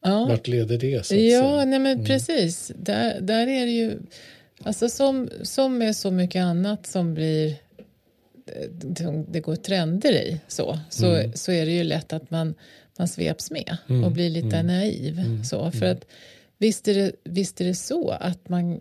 Ja. 0.04 0.26
vart 0.26 0.48
leder 0.48 0.78
det? 0.78 1.06
Så 1.06 1.16
Ja, 1.16 1.42
säga? 1.42 1.66
nej 1.66 1.80
men 1.80 2.06
precis. 2.06 2.72
Där, 2.76 3.22
där 3.22 3.48
är 3.48 3.66
det 3.66 3.72
ju, 3.72 4.00
alltså 4.64 4.90
som, 4.90 5.30
som 5.42 5.78
med 5.78 5.96
så 5.96 6.12
mycket 6.12 6.42
annat 6.44 6.88
som 6.88 7.14
blir, 7.14 7.56
det, 8.72 9.24
det 9.30 9.40
går 9.40 9.56
trender 9.56 10.12
i 10.12 10.40
så, 10.48 10.80
så, 10.90 11.32
så 11.34 11.52
är 11.52 11.66
det 11.66 11.72
ju 11.72 11.84
lätt 11.84 12.14
att 12.14 12.32
man, 12.32 12.56
man 12.98 13.08
sveps 13.08 13.52
med 13.52 13.78
och 14.06 14.12
blir 14.12 14.30
lite 14.30 14.64
naiv. 14.64 15.44
Så, 15.44 15.72
för 15.72 15.86
att 15.86 16.06
visst 16.58 16.88
är, 16.88 16.94
det, 16.94 17.12
visst 17.24 17.62
är 17.62 17.66
det 17.66 17.76
så 17.76 18.10
att 18.10 18.50
man 18.50 18.80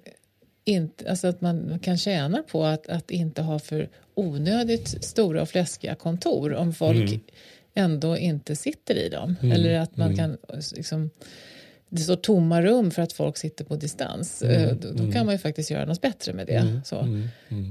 inte, 0.65 1.11
alltså 1.11 1.29
att 1.29 1.41
man 1.41 1.79
kan 1.83 1.99
tjäna 1.99 2.43
på 2.43 2.65
att, 2.65 2.89
att 2.89 3.11
inte 3.11 3.43
ha 3.43 3.59
för 3.59 3.89
onödigt 4.15 5.05
stora 5.05 5.43
och 5.43 5.49
fläskiga 5.49 5.95
kontor 5.95 6.55
om 6.55 6.73
folk 6.75 7.21
ändå 7.75 8.17
inte 8.17 8.57
sitter 8.57 8.95
i 8.95 9.09
dem. 9.09 9.37
Eller 9.43 9.79
att 9.79 9.97
man 9.97 10.17
kan 10.17 10.37
liksom, 10.77 11.11
det 11.89 12.01
står 12.01 12.17
tomma 12.17 12.63
rum 12.63 12.91
för 12.91 13.03
att 13.03 13.13
folk 13.13 13.37
sitter 13.37 13.65
på 13.65 13.77
distans. 13.77 14.43
Eh, 14.43 14.77
Då, 14.77 14.93
då 14.93 15.13
kan 15.13 15.27
man 15.27 15.35
ju 15.35 15.39
faktiskt 15.39 15.71
göra 15.71 15.85
något 15.85 16.01
bättre 16.01 16.33
med 16.33 16.47
det. 16.47 16.81
Så. 16.85 17.07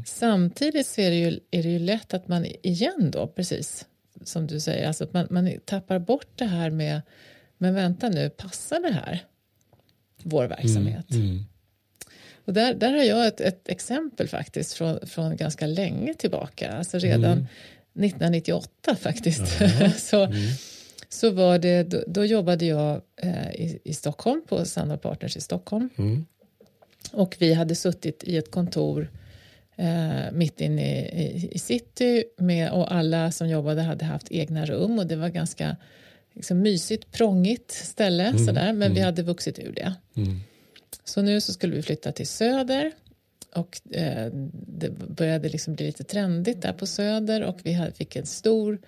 Samtidigt 0.06 0.88
så 0.88 1.02
är 1.02 1.10
det, 1.10 1.16
ju, 1.16 1.40
är 1.52 1.64
det 1.64 1.70
ju 1.70 1.80
lätt 1.80 2.14
att 2.14 2.28
man 2.28 2.46
igen 2.62 3.12
då, 3.12 3.28
precis 3.28 3.86
som 4.24 4.48
du 4.48 4.60
säger, 4.60 4.88
alltså 4.88 5.04
att 5.04 5.14
man, 5.14 5.28
man 5.30 5.52
tappar 5.66 6.00
bort 6.00 6.28
det 6.36 6.46
här 6.46 6.70
med 6.70 7.02
men 7.58 7.74
vänta 7.74 8.10
nu, 8.10 8.30
passar 8.30 8.80
det 8.80 8.92
här 8.92 9.24
vår 10.24 10.46
verksamhet? 10.46 11.12
Mm. 11.12 11.46
Och 12.46 12.54
där, 12.54 12.74
där 12.74 12.94
har 12.94 13.04
jag 13.04 13.28
ett, 13.28 13.42
ett 13.42 13.70
exempel 13.70 14.28
faktiskt 14.28 14.74
från, 14.74 15.08
från 15.08 15.36
ganska 15.36 15.68
länge 15.68 16.14
tillbaka, 16.14 16.72
alltså 16.72 16.98
redan 16.98 17.48
1998 17.94 18.96
faktiskt. 18.96 19.44
så, 20.10 20.34
så 21.10 21.32
var 21.32 21.60
det, 21.60 21.84
då, 21.84 22.04
då 22.08 22.26
jobbade 22.26 22.66
jag 22.66 23.02
eh, 23.16 23.52
i, 23.52 23.80
i 23.84 23.94
Stockholm 23.94 24.42
på 24.48 24.66
Sandal 24.66 24.98
Partners 24.98 25.38
i 25.38 25.42
Stockholm. 25.42 25.90
Mm. 25.98 26.26
Och 27.12 27.36
vi 27.40 27.54
hade 27.54 27.76
suttit 27.76 28.24
i 28.24 28.38
ett 28.38 28.52
kontor 28.52 29.12
eh, 29.76 30.32
mitt 30.32 30.62
inne 30.62 31.00
i, 31.00 31.22
i, 31.24 31.50
i 31.52 31.60
city 31.60 32.24
med, 32.38 32.72
och 32.72 32.94
alla 32.94 33.32
som 33.32 33.50
jobbade 33.50 33.82
hade 33.82 34.06
haft 34.06 34.32
egna 34.32 34.66
rum 34.66 35.00
och 35.00 35.08
det 35.08 35.16
var 35.16 35.30
ganska 35.30 35.76
liksom, 36.34 36.60
mysigt, 36.60 37.12
prångigt 37.12 37.72
ställe 37.72 38.38
sådär, 38.38 38.74
men 38.74 38.94
vi 38.94 39.00
hade 39.00 39.24
vuxit 39.24 39.60
ur 39.60 39.74
det. 39.74 39.94
Mm. 40.16 40.40
Så 41.04 41.22
nu 41.22 41.42
så 41.42 41.54
skulle 41.54 41.76
vi 41.76 41.82
flytta 41.82 42.12
till 42.12 42.28
Söder 42.28 42.92
och 43.56 43.82
eh, 43.92 44.32
det 44.52 44.90
började 44.90 45.50
liksom 45.50 45.74
bli 45.76 45.86
lite 45.86 46.04
trendigt 46.04 46.62
där 46.62 46.74
på 46.74 46.86
Söder 46.86 47.44
och 47.44 47.60
vi 47.64 47.92
fick 47.96 48.16
en 48.16 48.26
stor 48.26 48.80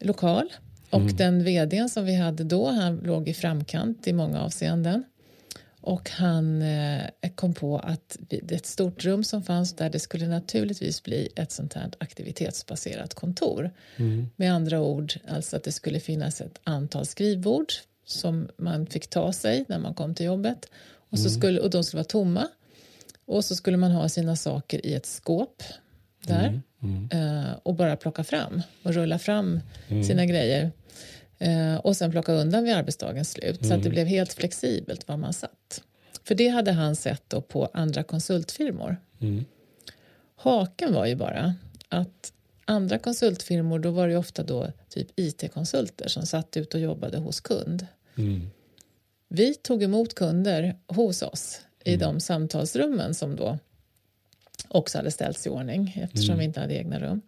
lokal. 0.00 0.52
Och 0.90 1.02
den 1.02 1.44
vdn 1.44 1.88
som 1.88 2.04
vi 2.04 2.14
hade 2.14 2.44
då 2.44 2.66
han 2.66 2.96
låg 2.96 3.28
i 3.28 3.34
framkant 3.34 4.06
i 4.06 4.12
många 4.12 4.40
avseenden. 4.40 5.04
Och 5.80 6.10
han 6.10 6.62
eh, 6.62 7.04
kom 7.34 7.54
på 7.54 7.78
att 7.78 8.16
det 8.20 8.52
ett 8.52 8.66
stort 8.66 9.04
rum 9.04 9.24
som 9.24 9.42
fanns 9.42 9.72
där 9.72 9.90
det 9.90 9.98
skulle 9.98 10.28
naturligtvis 10.28 11.02
bli 11.02 11.28
ett 11.36 11.52
sånt 11.52 11.74
här 11.74 11.90
aktivitetsbaserat 11.98 13.14
kontor. 13.14 13.70
Med 14.36 14.52
andra 14.52 14.80
ord, 14.80 15.12
alltså 15.28 15.56
att 15.56 15.64
det 15.64 15.72
skulle 15.72 16.00
finnas 16.00 16.40
ett 16.40 16.60
antal 16.64 17.06
skrivbord 17.06 17.72
som 18.04 18.48
man 18.56 18.86
fick 18.86 19.06
ta 19.06 19.32
sig 19.32 19.64
när 19.68 19.78
man 19.78 19.94
kom 19.94 20.14
till 20.14 20.26
jobbet. 20.26 20.70
Och, 21.10 21.18
så 21.18 21.30
skulle, 21.30 21.60
och 21.60 21.70
de 21.70 21.84
skulle 21.84 21.98
vara 21.98 22.04
tomma. 22.04 22.48
Och 23.28 23.44
så 23.44 23.56
skulle 23.56 23.76
man 23.76 23.90
ha 23.90 24.08
sina 24.08 24.36
saker 24.36 24.86
i 24.86 24.94
ett 24.94 25.06
skåp 25.06 25.62
där 26.26 26.60
eh, 27.10 27.52
och 27.62 27.74
bara 27.74 27.96
plocka 27.96 28.24
fram 28.24 28.62
och 28.82 28.94
rulla 28.94 29.18
fram 29.18 29.60
sina 30.06 30.26
grejer. 30.26 30.70
Eh, 31.38 31.76
och 31.76 31.96
sen 31.96 32.10
plocka 32.10 32.32
undan 32.32 32.64
vid 32.64 32.74
arbetsdagens 32.74 33.30
slut 33.30 33.66
så 33.66 33.74
att 33.74 33.82
det 33.82 33.90
blev 33.90 34.06
helt 34.06 34.32
flexibelt 34.32 35.08
var 35.08 35.16
man 35.16 35.32
satt. 35.32 35.82
För 36.24 36.34
det 36.34 36.48
hade 36.48 36.72
han 36.72 36.96
sett 36.96 37.22
då 37.28 37.40
på 37.40 37.70
andra 37.72 38.02
konsultfirmor. 38.02 38.96
Mm. 39.20 39.44
Haken 40.36 40.94
var 40.94 41.06
ju 41.06 41.14
bara 41.14 41.54
att 41.88 42.32
andra 42.64 42.98
konsultfirmor 42.98 43.78
då 43.78 43.90
var 43.90 44.06
det 44.06 44.12
ju 44.12 44.18
ofta 44.18 44.42
då 44.42 44.72
typ 44.88 45.08
IT-konsulter 45.16 46.08
som 46.08 46.26
satt 46.26 46.56
ut 46.56 46.74
och 46.74 46.80
jobbade 46.80 47.18
hos 47.18 47.40
kund. 47.40 47.86
Mm. 48.16 48.50
Vi 49.28 49.54
tog 49.54 49.82
emot 49.82 50.14
kunder 50.14 50.76
hos 50.86 51.22
oss 51.22 51.60
i 51.88 51.96
de 51.96 52.20
samtalsrummen 52.20 53.14
som 53.14 53.36
då 53.36 53.58
också 54.68 54.98
hade 54.98 55.10
ställts 55.10 55.46
i 55.46 55.50
ordning 55.50 55.96
eftersom 56.02 56.38
vi 56.38 56.44
inte 56.44 56.60
hade 56.60 56.74
egna 56.74 56.98
rum. 57.00 57.22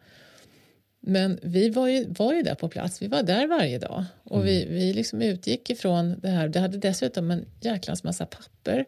Men 1.00 1.38
vi 1.42 1.70
var 1.70 1.88
ju, 1.88 2.06
var 2.08 2.34
ju 2.34 2.42
där 2.42 2.54
på 2.54 2.68
plats, 2.68 3.02
vi 3.02 3.06
var 3.06 3.22
där 3.22 3.46
varje 3.46 3.78
dag. 3.78 4.04
Och 4.24 4.46
vi, 4.46 4.66
vi 4.70 4.92
liksom 4.92 5.22
utgick 5.22 5.70
ifrån 5.70 6.20
det 6.20 6.28
här. 6.28 6.48
Det 6.48 6.60
hade 6.60 6.78
dessutom 6.78 7.30
en 7.30 7.44
jäklans 7.60 8.04
massa 8.04 8.26
papper 8.26 8.84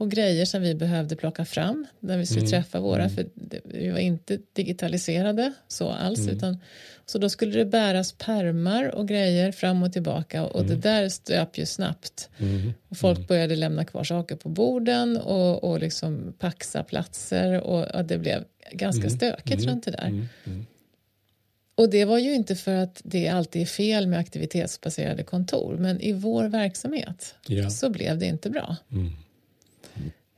och 0.00 0.10
grejer 0.10 0.44
som 0.44 0.62
vi 0.62 0.74
behövde 0.74 1.16
plocka 1.16 1.44
fram 1.44 1.86
när 2.00 2.18
vi 2.18 2.26
skulle 2.26 2.40
mm. 2.40 2.50
träffa 2.50 2.80
våra. 2.80 3.02
Mm. 3.02 3.14
För 3.14 3.26
det, 3.34 3.60
vi 3.64 3.90
var 3.90 3.98
inte 3.98 4.38
digitaliserade 4.52 5.52
så 5.68 5.88
alls. 5.88 6.20
Mm. 6.20 6.36
Utan, 6.36 6.58
så 7.06 7.18
då 7.18 7.28
skulle 7.28 7.58
det 7.58 7.64
bäras 7.64 8.12
permar 8.12 8.94
och 8.94 9.08
grejer 9.08 9.52
fram 9.52 9.82
och 9.82 9.92
tillbaka 9.92 10.44
och 10.44 10.62
det 10.62 10.72
mm. 10.72 10.80
där 10.80 11.08
stöp 11.08 11.58
ju 11.58 11.66
snabbt. 11.66 12.28
Mm. 12.38 12.72
Och 12.88 12.96
folk 12.96 13.18
mm. 13.18 13.26
började 13.26 13.56
lämna 13.56 13.84
kvar 13.84 14.04
saker 14.04 14.36
på 14.36 14.48
borden 14.48 15.16
och, 15.16 15.64
och 15.64 15.80
liksom 15.80 16.34
paxa 16.38 16.82
platser 16.82 17.60
och, 17.60 17.94
och 17.94 18.04
det 18.04 18.18
blev 18.18 18.44
ganska 18.72 19.10
stökigt 19.10 19.64
runt 19.64 19.84
det 19.84 19.90
där. 19.90 20.28
Och 21.74 21.90
det 21.90 22.04
var 22.04 22.18
ju 22.18 22.34
inte 22.34 22.56
för 22.56 22.74
att 22.74 23.00
det 23.04 23.28
alltid 23.28 23.62
är 23.62 23.66
fel 23.66 24.06
med 24.06 24.18
aktivitetsbaserade 24.18 25.22
kontor 25.22 25.76
men 25.78 26.00
i 26.00 26.12
vår 26.12 26.44
verksamhet 26.44 27.34
ja. 27.46 27.70
så 27.70 27.90
blev 27.90 28.18
det 28.18 28.26
inte 28.26 28.50
bra. 28.50 28.76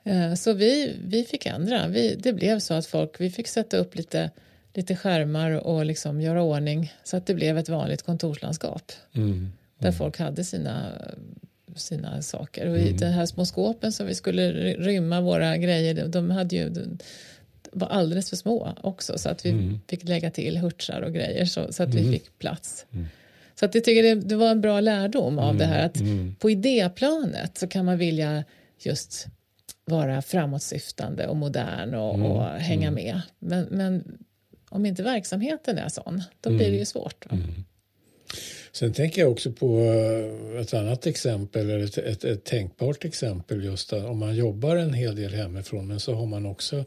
Mm. 0.04 0.22
Mm. 0.22 0.36
Så 0.36 0.52
vi, 0.52 0.96
vi 1.04 1.24
fick 1.24 1.46
ändra. 1.46 1.88
Vi, 1.88 2.14
det 2.14 2.32
blev 2.32 2.58
så 2.58 2.74
att 2.74 2.86
folk, 2.86 3.20
vi 3.20 3.30
fick 3.30 3.48
sätta 3.48 3.76
upp 3.76 3.94
lite, 3.94 4.30
lite 4.74 4.96
skärmar 4.96 5.50
och 5.50 5.86
liksom 5.86 6.20
göra 6.20 6.42
ordning 6.42 6.92
så 7.04 7.16
att 7.16 7.26
det 7.26 7.34
blev 7.34 7.58
ett 7.58 7.68
vanligt 7.68 8.02
kontorslandskap 8.02 8.92
mm. 9.12 9.52
där 9.78 9.88
mm. 9.88 9.98
folk 9.98 10.18
hade 10.18 10.44
sina, 10.44 10.92
sina 11.76 12.22
saker. 12.22 12.66
Och 12.66 12.78
i 12.78 12.88
mm. 12.88 12.96
de 12.96 13.06
här 13.06 13.26
små 13.26 13.44
skåpen 13.44 13.92
som 13.92 14.06
vi 14.06 14.14
skulle 14.14 14.52
rymma 14.74 15.20
våra 15.20 15.56
grejer, 15.56 16.08
de 16.08 16.30
hade 16.30 16.56
ju 16.56 16.74
var 17.72 17.88
alldeles 17.88 18.30
för 18.30 18.36
små 18.36 18.76
också 18.80 19.18
så 19.18 19.28
att 19.28 19.46
vi 19.46 19.50
mm. 19.50 19.80
fick 19.88 20.04
lägga 20.08 20.30
till 20.30 20.58
hurtsar 20.58 21.02
och 21.02 21.12
grejer 21.12 21.44
så, 21.44 21.72
så 21.72 21.82
att 21.82 21.94
mm. 21.94 22.04
vi 22.04 22.12
fick 22.12 22.38
plats. 22.38 22.86
Mm. 22.92 23.06
Så 23.54 23.64
att 23.64 23.74
jag 23.74 23.84
tycker 23.84 24.02
det, 24.02 24.14
det, 24.14 24.36
var 24.36 24.50
en 24.50 24.60
bra 24.60 24.80
lärdom 24.80 25.38
av 25.38 25.56
det 25.56 25.64
här 25.64 25.86
att 25.86 25.96
mm. 25.96 26.12
Mm. 26.12 26.34
på 26.34 26.50
idéplanet 26.50 27.58
så 27.58 27.66
kan 27.66 27.84
man 27.84 27.98
vilja 27.98 28.44
just 28.78 29.26
vara 29.84 30.22
framåtsyftande 30.22 31.26
och 31.26 31.36
modern 31.36 31.94
och, 31.94 32.14
mm. 32.14 32.26
och 32.26 32.44
hänga 32.44 32.90
med. 32.90 33.20
Men, 33.38 33.64
men, 33.70 34.18
om 34.68 34.86
inte 34.86 35.02
verksamheten 35.02 35.78
är 35.78 35.88
sån, 35.88 36.22
då 36.40 36.50
blir 36.50 36.70
det 36.70 36.76
ju 36.76 36.84
svårt. 36.84 37.26
Sen 38.72 38.92
tänker 38.92 39.20
jag 39.22 39.32
också 39.32 39.52
på 39.52 39.78
eh, 39.78 40.60
ett 40.60 40.74
annat 40.74 41.06
exempel, 41.06 41.70
eller 41.70 41.84
ett, 41.84 41.98
ett, 41.98 42.24
ett 42.24 42.44
tänkbart 42.44 43.04
exempel 43.04 43.64
just 43.64 43.92
om 43.92 44.18
man 44.18 44.36
jobbar 44.36 44.76
en 44.76 44.94
hel 44.94 45.16
del 45.16 45.34
hemifrån 45.34 45.86
men 45.86 46.00
så 46.00 46.14
har 46.14 46.26
man 46.26 46.46
också 46.46 46.84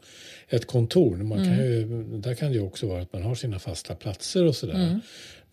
ett 0.50 0.66
kontor. 0.68 1.18
Man 1.18 1.38
kan 1.38 1.54
mm. 1.54 1.66
ju, 1.66 2.04
där 2.18 2.36
kan 2.36 2.52
det 2.52 2.60
också 2.60 2.88
vara 2.88 3.02
att 3.02 3.14
man 3.14 3.24
har 3.24 3.36
sina 3.36 3.60
fasta 3.60 3.96
platser 3.96 4.46
och 4.46 4.56
sådär. 4.56 4.74
Mm. 4.74 5.02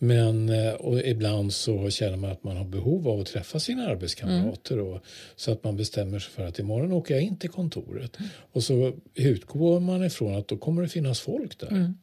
Men 0.04 0.48
eh, 0.48 0.72
och 0.72 1.00
ibland 1.00 1.52
så 1.52 1.90
känner 1.90 2.16
man 2.16 2.30
att 2.30 2.44
man 2.44 2.56
har 2.56 2.64
behov 2.64 3.08
av 3.08 3.20
att 3.20 3.26
träffa 3.26 3.60
sina 3.60 3.86
arbetskamrater. 3.86 4.74
Mm. 4.74 4.86
Och, 4.86 5.00
så 5.36 5.52
att 5.52 5.64
man 5.64 5.76
bestämmer 5.76 6.18
sig 6.18 6.32
för 6.32 6.44
att 6.46 6.58
imorgon 6.58 6.92
åker 6.92 7.14
jag 7.14 7.22
in 7.22 7.36
till 7.36 7.50
kontoret. 7.50 8.18
Mm. 8.18 8.30
Och 8.52 8.62
så 8.62 8.92
utgår 9.14 9.80
man 9.80 10.04
ifrån 10.04 10.34
att 10.34 10.48
då 10.48 10.56
kommer 10.56 10.82
det 10.82 10.88
finnas 10.88 11.20
folk 11.20 11.58
där. 11.58 11.68
Mm. 11.68 11.94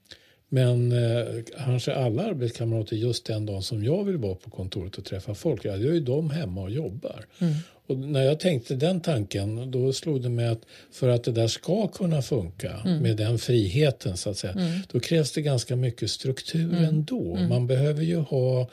Men 0.50 0.92
eh, 0.92 1.26
kanske 1.66 1.94
alla 1.94 2.24
arbetskamrater 2.24 2.96
just 2.96 3.26
den 3.26 3.46
dagen 3.46 3.64
som 3.64 3.84
jag 3.84 4.04
vill 4.04 4.18
vara 4.18 4.36
på 4.36 4.50
kontoret 4.50 4.98
och 4.98 5.06
träffa 5.06 5.36
folk, 5.36 5.66
ja, 5.66 5.78
då 5.78 5.88
är 5.88 5.94
ju 5.94 6.00
de 6.00 6.30
hemma 6.30 6.62
och 6.62 6.72
jobbar. 6.72 7.26
Mm. 7.40 7.54
Och 7.88 7.98
när 7.98 8.24
jag 8.24 8.40
tänkte 8.40 8.76
den 8.76 9.02
tanken, 9.02 9.72
då 9.72 9.94
slog 9.94 10.22
det 10.22 10.30
mig 10.30 10.48
att 10.48 10.62
för 10.92 11.10
att 11.10 11.24
det 11.24 11.32
där 11.32 11.48
ska 11.48 11.88
kunna 11.88 12.22
funka 12.22 12.72
mm. 12.86 13.04
med 13.04 13.18
den 13.18 13.38
friheten 13.38 14.18
så 14.18 14.30
att 14.30 14.38
säga, 14.38 14.54
mm. 14.54 14.80
då 14.92 15.00
krävs 15.00 15.32
det 15.32 15.42
ganska 15.42 15.76
mycket 15.76 16.12
struktur 16.12 16.74
mm. 16.74 16.84
ändå. 16.84 17.36
Mm. 17.36 17.50
Man 17.50 17.68
behöver 17.68 18.04
ju 18.04 18.18
ha 18.18 18.70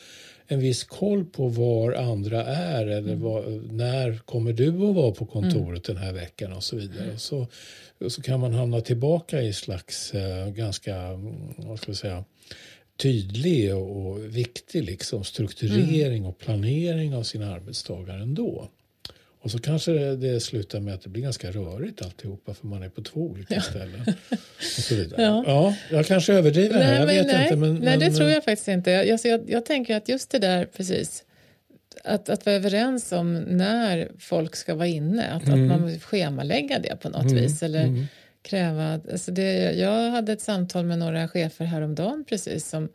en 0.49 0.61
viss 0.61 0.85
koll 0.85 1.25
på 1.25 1.49
var 1.49 1.93
andra 1.93 2.45
är 2.45 2.87
eller 2.87 3.13
mm. 3.13 3.21
var, 3.21 3.73
när 3.73 4.19
kommer 4.19 4.53
du 4.53 4.69
att 4.69 4.95
vara 4.95 5.13
på 5.13 5.27
kontoret 5.27 5.89
mm. 5.89 5.97
den 5.97 5.97
här 5.97 6.13
veckan 6.13 6.53
och 6.53 6.65
så 6.65 6.77
vidare. 6.77 7.13
Och 7.13 7.21
så, 7.21 7.47
så 8.09 8.23
kan 8.23 8.41
man 8.41 8.53
hamna 8.53 8.81
tillbaka 8.81 9.43
i 9.43 9.53
slags 9.53 10.15
eh, 10.15 10.49
ganska, 10.49 10.97
mm, 10.97 11.55
vad 11.57 11.79
ska 11.79 11.91
jag 11.91 11.97
säga, 11.97 12.25
tydlig 12.97 13.75
och 13.75 14.37
viktig 14.37 14.85
liksom, 14.85 15.25
strukturering 15.25 16.19
mm. 16.19 16.27
och 16.27 16.39
planering 16.39 17.15
av 17.15 17.23
sina 17.23 17.55
arbetsdagar 17.55 18.19
ändå. 18.19 18.69
Och 19.47 19.53
så 19.53 19.59
kanske 19.59 19.93
det, 19.93 20.41
slutar 20.41 20.81
med 20.81 20.95
att 20.95 21.03
det 21.03 21.09
blir 21.09 21.23
ganska 21.23 21.51
rörigt 21.51 22.03
alltihopa 22.03 22.55
för 22.55 22.67
man 22.67 22.83
är 22.83 22.89
på 22.89 23.03
två 23.03 23.21
olika 23.21 23.55
ja. 23.55 23.61
ställen. 23.61 24.01
Och 24.57 24.63
så 24.63 24.95
vidare. 24.95 25.23
Ja. 25.23 25.45
ja, 25.47 25.77
jag 25.91 26.07
kanske 26.07 26.35
överdriver 26.35 26.75
nej, 26.75 26.85
här, 26.85 27.01
jag 27.01 27.07
vet 27.07 27.27
nej, 27.27 27.43
inte. 27.43 27.57
Men, 27.57 27.75
nej, 27.75 27.99
men, 27.99 27.99
det 27.99 28.17
tror 28.17 28.31
jag 28.31 28.45
faktiskt 28.45 28.69
inte. 28.69 28.91
Jag, 28.91 29.11
alltså, 29.11 29.29
jag, 29.29 29.51
jag, 29.51 29.67
tänker 29.67 29.97
att 29.97 30.09
just 30.09 30.31
det 30.31 30.39
där, 30.39 30.65
precis, 30.65 31.25
att, 32.05 32.29
att 32.29 32.47
vara 32.47 32.57
överens 32.57 33.13
om 33.13 33.35
när 33.35 34.09
folk 34.19 34.57
ska 34.57 34.75
vara 34.75 34.87
inne, 34.87 35.27
att, 35.27 35.47
mm. 35.47 35.71
att 35.71 35.81
man 35.81 36.01
schemalägga 36.01 36.79
det 36.79 36.97
på 36.97 37.09
något 37.09 37.31
mm. 37.31 37.35
vis. 37.37 37.63
Eller 37.63 37.85
mm. 37.85 38.07
kräva, 38.43 39.01
alltså 39.13 39.33
det, 39.33 39.73
jag 39.73 40.11
hade 40.11 40.33
ett 40.33 40.43
samtal 40.43 40.85
med 40.85 40.99
några 40.99 41.29
chefer 41.29 41.65
häromdagen 41.65 42.25
precis 42.29 42.69
som 42.69 42.89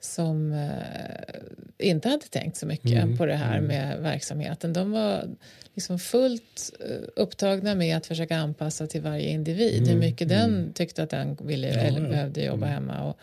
som 0.00 0.52
eh, 0.52 1.88
inte 1.88 2.08
hade 2.08 2.26
tänkt 2.26 2.56
så 2.56 2.66
mycket 2.66 3.02
mm, 3.02 3.16
på 3.16 3.26
det 3.26 3.36
här 3.36 3.58
mm. 3.58 3.64
med 3.64 4.00
verksamheten. 4.00 4.72
De 4.72 4.92
var 4.92 5.28
liksom 5.74 5.98
fullt 5.98 6.72
eh, 6.80 7.08
upptagna 7.16 7.74
med 7.74 7.96
att 7.96 8.06
försöka 8.06 8.36
anpassa 8.36 8.86
till 8.86 9.00
varje 9.00 9.28
individ. 9.28 9.78
Mm, 9.78 9.88
hur 9.88 9.98
mycket 9.98 10.30
mm. 10.30 10.50
den 10.50 10.72
tyckte 10.72 11.02
att 11.02 11.10
den 11.10 11.36
ville 11.40 11.68
ja, 11.68 11.74
eller 11.74 12.00
behövde 12.00 12.44
jobba 12.44 12.66
mm. 12.66 12.74
hemma. 12.74 13.14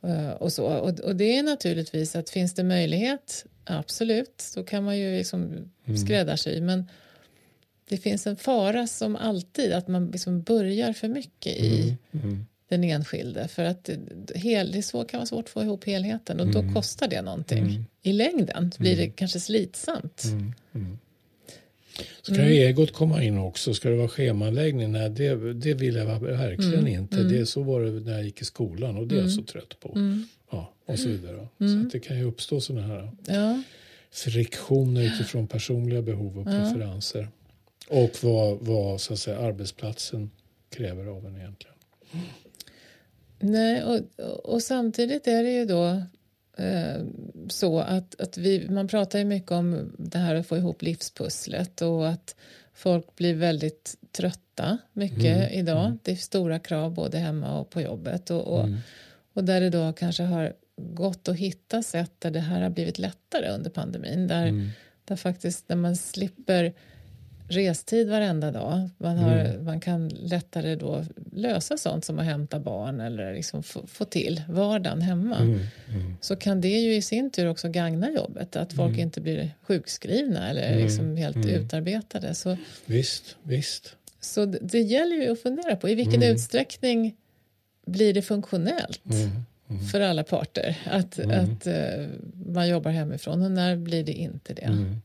Och, 0.00 0.08
eh, 0.08 0.30
och 0.30 0.52
så. 0.52 0.66
Och, 0.66 1.00
och, 1.00 1.16
det 1.16 1.38
är 1.38 1.42
naturligtvis 1.42 2.16
att 2.16 2.30
finns 2.30 2.54
det 2.54 2.64
möjlighet, 2.64 3.46
absolut, 3.64 4.44
då 4.54 4.64
kan 4.64 4.84
man 4.84 4.98
ju 4.98 5.16
liksom 5.18 5.42
mm. 5.84 5.98
skräddarsy. 5.98 6.60
Men 6.60 6.88
det 7.88 7.96
finns 7.96 8.26
en 8.26 8.36
fara 8.36 8.86
som 8.86 9.16
alltid 9.16 9.72
att 9.72 9.88
man 9.88 10.10
liksom 10.10 10.42
börjar 10.42 10.92
för 10.92 11.08
mycket 11.08 11.56
i 11.56 11.96
den 12.72 12.84
enskilde. 12.84 13.48
För 13.48 13.64
att 13.64 13.90
hel, 14.34 14.72
det 14.72 14.82
så, 14.82 15.04
kan 15.04 15.18
vara 15.18 15.26
svårt 15.26 15.44
att 15.44 15.50
få 15.50 15.62
ihop 15.62 15.84
helheten 15.84 16.40
och 16.40 16.46
mm. 16.46 16.66
då 16.66 16.74
kostar 16.74 17.08
det 17.08 17.22
någonting. 17.22 17.58
Mm. 17.58 17.84
I 18.02 18.12
längden 18.12 18.72
blir 18.78 18.96
det 18.96 19.02
mm. 19.02 19.12
kanske 19.12 19.40
slitsamt. 19.40 20.24
Mm. 20.24 20.52
mm. 20.74 20.98
Kan 22.26 22.48
ju 22.48 22.54
egot 22.54 22.92
komma 22.92 23.22
in 23.22 23.38
också. 23.38 23.74
Ska 23.74 23.88
det 23.88 23.96
vara 23.96 24.08
schemaläggning? 24.08 24.92
Nej, 24.92 25.10
det, 25.10 25.52
det 25.52 25.74
vill 25.74 25.96
jag 25.96 26.20
verkligen 26.20 26.74
mm. 26.74 26.86
inte. 26.86 27.22
Det, 27.22 27.46
så 27.46 27.62
var 27.62 27.80
det 27.80 27.90
när 27.90 28.12
jag 28.12 28.24
gick 28.24 28.40
i 28.40 28.44
skolan 28.44 28.96
och 28.96 29.06
det 29.06 29.16
är 29.16 29.20
jag 29.20 29.30
så 29.30 29.42
trött 29.42 29.80
på. 29.80 30.16
Ja, 30.50 30.72
och 30.86 30.98
så 30.98 31.08
vidare. 31.08 31.48
Så 31.58 31.88
det 31.92 32.00
kan 32.00 32.18
ju 32.18 32.24
uppstå 32.24 32.60
sådana 32.60 32.86
här 32.86 33.10
ja. 33.26 33.62
friktioner 34.10 35.02
utifrån 35.02 35.46
personliga 35.46 36.02
behov 36.02 36.38
och 36.38 36.44
preferenser. 36.44 37.28
Och 37.88 38.10
vad, 38.22 38.58
vad 38.60 39.00
så 39.00 39.12
att 39.12 39.18
säga, 39.18 39.38
arbetsplatsen 39.38 40.30
kräver 40.76 41.06
av 41.06 41.26
en 41.26 41.36
egentligen. 41.36 41.76
Nej, 43.42 43.84
och, 43.84 44.00
och 44.44 44.62
samtidigt 44.62 45.26
är 45.26 45.42
det 45.42 45.50
ju 45.50 45.64
då 45.64 46.02
eh, 46.56 47.04
så 47.48 47.78
att, 47.78 48.20
att 48.20 48.38
vi, 48.38 48.68
man 48.68 48.88
pratar 48.88 49.18
ju 49.18 49.24
mycket 49.24 49.50
om 49.50 49.96
det 49.98 50.18
här 50.18 50.34
att 50.34 50.46
få 50.46 50.56
ihop 50.56 50.82
livspusslet 50.82 51.82
och 51.82 52.08
att 52.08 52.36
folk 52.74 53.16
blir 53.16 53.34
väldigt 53.34 53.96
trötta 54.12 54.78
mycket 54.92 55.36
mm. 55.36 55.52
idag. 55.52 55.84
Mm. 55.84 55.98
Det 56.02 56.12
är 56.12 56.16
stora 56.16 56.58
krav 56.58 56.94
både 56.94 57.18
hemma 57.18 57.58
och 57.60 57.70
på 57.70 57.80
jobbet 57.80 58.30
och, 58.30 58.42
och, 58.42 58.64
mm. 58.64 58.78
och 59.32 59.44
där 59.44 59.60
det 59.60 59.70
då 59.70 59.92
kanske 59.92 60.22
har 60.22 60.52
gått 60.76 61.28
att 61.28 61.36
hitta 61.36 61.82
sätt 61.82 62.12
där 62.18 62.30
det 62.30 62.40
här 62.40 62.62
har 62.62 62.70
blivit 62.70 62.98
lättare 62.98 63.48
under 63.48 63.70
pandemin 63.70 64.26
där, 64.26 64.46
mm. 64.46 64.68
där 65.04 65.16
faktiskt 65.16 65.68
när 65.68 65.76
man 65.76 65.96
slipper 65.96 66.72
restid 67.52 68.08
varenda 68.08 68.50
dag. 68.50 68.90
Man, 68.98 69.18
har, 69.18 69.38
mm. 69.38 69.64
man 69.64 69.80
kan 69.80 70.08
lättare 70.08 70.74
då 70.74 71.04
lösa 71.32 71.76
sånt 71.76 72.04
som 72.04 72.18
att 72.18 72.24
hämta 72.24 72.60
barn 72.60 73.00
eller 73.00 73.34
liksom 73.34 73.62
få, 73.62 73.86
få 73.86 74.04
till 74.04 74.42
vardagen 74.48 75.00
hemma. 75.00 75.36
Mm. 75.36 75.60
Mm. 75.88 76.16
Så 76.20 76.36
kan 76.36 76.60
det 76.60 76.68
ju 76.80 76.94
i 76.94 77.02
sin 77.02 77.30
tur 77.30 77.48
också 77.48 77.68
gagna 77.68 78.10
jobbet, 78.10 78.56
att 78.56 78.72
folk 78.72 78.92
mm. 78.92 79.00
inte 79.00 79.20
blir 79.20 79.54
sjukskrivna 79.62 80.50
eller 80.50 80.68
mm. 80.68 80.82
liksom 80.82 81.16
helt 81.16 81.36
mm. 81.36 81.48
utarbetade. 81.48 82.34
Så, 82.34 82.56
visst, 82.86 83.36
visst. 83.42 83.96
Så 84.20 84.46
det, 84.46 84.58
det, 84.62 84.80
gäller 84.80 85.16
ju 85.16 85.32
att 85.32 85.42
fundera 85.42 85.76
på 85.76 85.88
i 85.88 85.94
vilken 85.94 86.22
utsträckning 86.22 87.16
blir 87.86 88.14
det 88.14 88.22
funktionellt 88.22 89.00
för 89.92 90.00
alla 90.00 90.24
parter 90.24 90.78
att, 90.84 91.18
att 91.18 91.66
uh, 91.66 92.06
man 92.46 92.68
jobbar 92.68 92.90
hemifrån 92.90 93.42
och 93.42 93.50
när 93.50 93.76
blir 93.76 94.04
det 94.04 94.12
inte 94.12 94.54
det. 94.54 94.96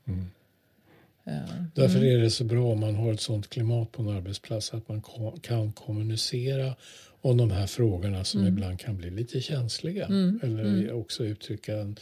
Mm. 1.28 1.66
Därför 1.76 2.04
är 2.04 2.18
det 2.18 2.30
så 2.30 2.44
bra 2.44 2.72
om 2.72 2.80
man 2.80 2.96
har 2.96 3.14
ett 3.14 3.22
sånt 3.22 3.50
klimat 3.50 3.92
på 3.92 4.02
en 4.02 4.10
arbetsplats 4.10 4.74
att 4.74 4.90
man 4.90 5.02
kan 5.42 5.72
kommunicera 5.72 6.74
om 7.22 7.38
de 7.38 7.52
här 7.52 7.68
frågorna 7.68 8.24
som 8.24 8.42
mm. 8.42 8.54
ibland 8.54 8.80
kan 8.80 8.98
bli 8.98 9.10
lite 9.10 9.42
känsliga. 9.42 10.06
Mm. 10.06 10.40
Eller 10.44 10.64
mm. 10.64 10.96
också 10.96 11.26
uttrycka 11.26 11.78
en, 11.78 11.98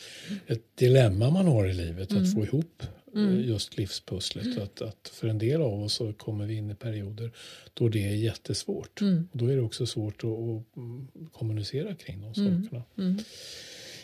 ett 0.48 0.64
dilemma 0.76 1.30
man 1.30 1.48
har 1.48 1.68
i 1.68 1.74
livet, 1.74 2.12
att 2.12 2.18
mm. 2.18 2.32
få 2.32 2.44
ihop 2.44 2.84
eh, 3.16 3.22
mm. 3.22 3.42
just 3.42 3.78
livspusslet. 3.78 4.58
Att, 4.58 4.82
att 4.82 5.12
för 5.14 5.28
en 5.28 5.38
del 5.38 5.62
av 5.62 5.84
oss 5.84 5.94
så 5.94 6.14
kommer 6.14 6.46
vi 6.46 6.54
in 6.54 6.72
i 6.72 6.76
perioder 6.76 7.32
då 7.74 7.90
det 7.90 8.08
är 8.08 8.16
jättesvårt. 8.16 9.02
Och 9.32 9.38
då 9.38 9.48
är 9.48 9.56
det 9.56 9.62
också 9.62 9.86
svårt 9.86 10.24
att, 10.24 10.30
att 10.30 11.34
kommunicera 11.34 11.96
kring 11.96 12.22
de 12.22 12.36
sakerna. 12.36 12.84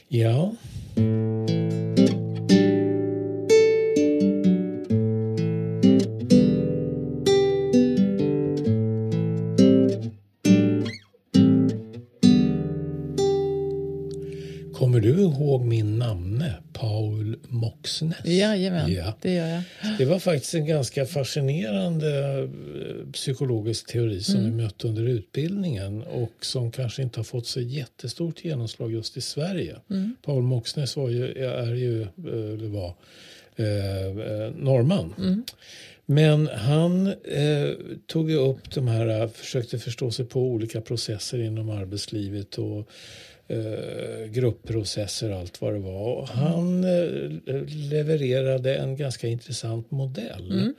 Ja. 0.07 0.55
Moxnes? 18.01 18.33
Jajamän, 18.33 18.93
ja. 18.93 19.13
det 19.21 19.33
gör 19.33 19.47
jag. 19.47 19.63
Det 19.97 20.05
var 20.05 20.19
faktiskt 20.19 20.53
en 20.53 20.65
ganska 20.65 21.05
fascinerande 21.05 22.39
eh, 22.39 23.11
psykologisk 23.11 23.87
teori 23.87 24.21
som 24.23 24.35
mm. 24.35 24.57
vi 24.57 24.63
mötte 24.63 24.87
under 24.87 25.07
utbildningen 25.07 26.01
och 26.01 26.33
som 26.41 26.71
kanske 26.71 27.01
inte 27.01 27.19
har 27.19 27.23
fått 27.23 27.47
så 27.47 27.61
jättestort 27.61 28.45
genomslag 28.45 28.91
just 28.91 29.17
i 29.17 29.21
Sverige. 29.21 29.75
Mm. 29.89 30.15
Paul 30.21 30.43
Moxnes 30.43 30.97
var 30.97 31.09
ju, 31.09 31.43
är 31.43 31.73
ju, 31.75 32.01
eh, 32.01 32.07
eller 32.53 32.67
var, 32.67 32.95
eh, 33.55 34.05
eh, 34.05 34.51
norrman. 34.55 35.13
Mm. 35.17 35.43
Men 36.05 36.47
han 36.47 37.07
eh, 37.07 37.69
tog 38.07 38.31
upp 38.31 38.73
de 38.73 38.87
här, 38.87 39.27
försökte 39.27 39.79
förstå 39.79 40.11
sig 40.11 40.25
på 40.25 40.41
olika 40.41 40.81
processer 40.81 41.41
inom 41.41 41.69
arbetslivet 41.69 42.57
och 42.57 42.89
gruppprocesser 44.29 45.31
och 45.31 45.39
allt 45.39 45.61
vad 45.61 45.73
det 45.73 45.79
var. 45.79 46.15
Och 46.15 46.27
han 46.27 46.83
eh, 46.83 47.63
levererade 47.67 48.75
en 48.75 48.95
ganska 48.95 49.27
intressant 49.27 49.91
modell 49.91 50.51
mm. 50.51 50.73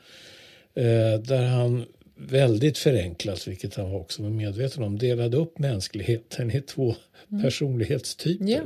eh, 0.74 1.20
där 1.20 1.42
han 1.42 1.84
väldigt 2.28 2.78
förenklat, 2.78 3.48
vilket 3.48 3.74
han 3.74 3.94
också 3.94 4.22
var 4.22 4.30
medveten 4.30 4.82
om, 4.82 4.98
delade 4.98 5.36
upp 5.36 5.58
mänskligheten 5.58 6.50
i 6.50 6.60
två 6.60 6.94
mm. 7.30 7.42
personlighetstyper. 7.42 8.48
Yeah. 8.48 8.64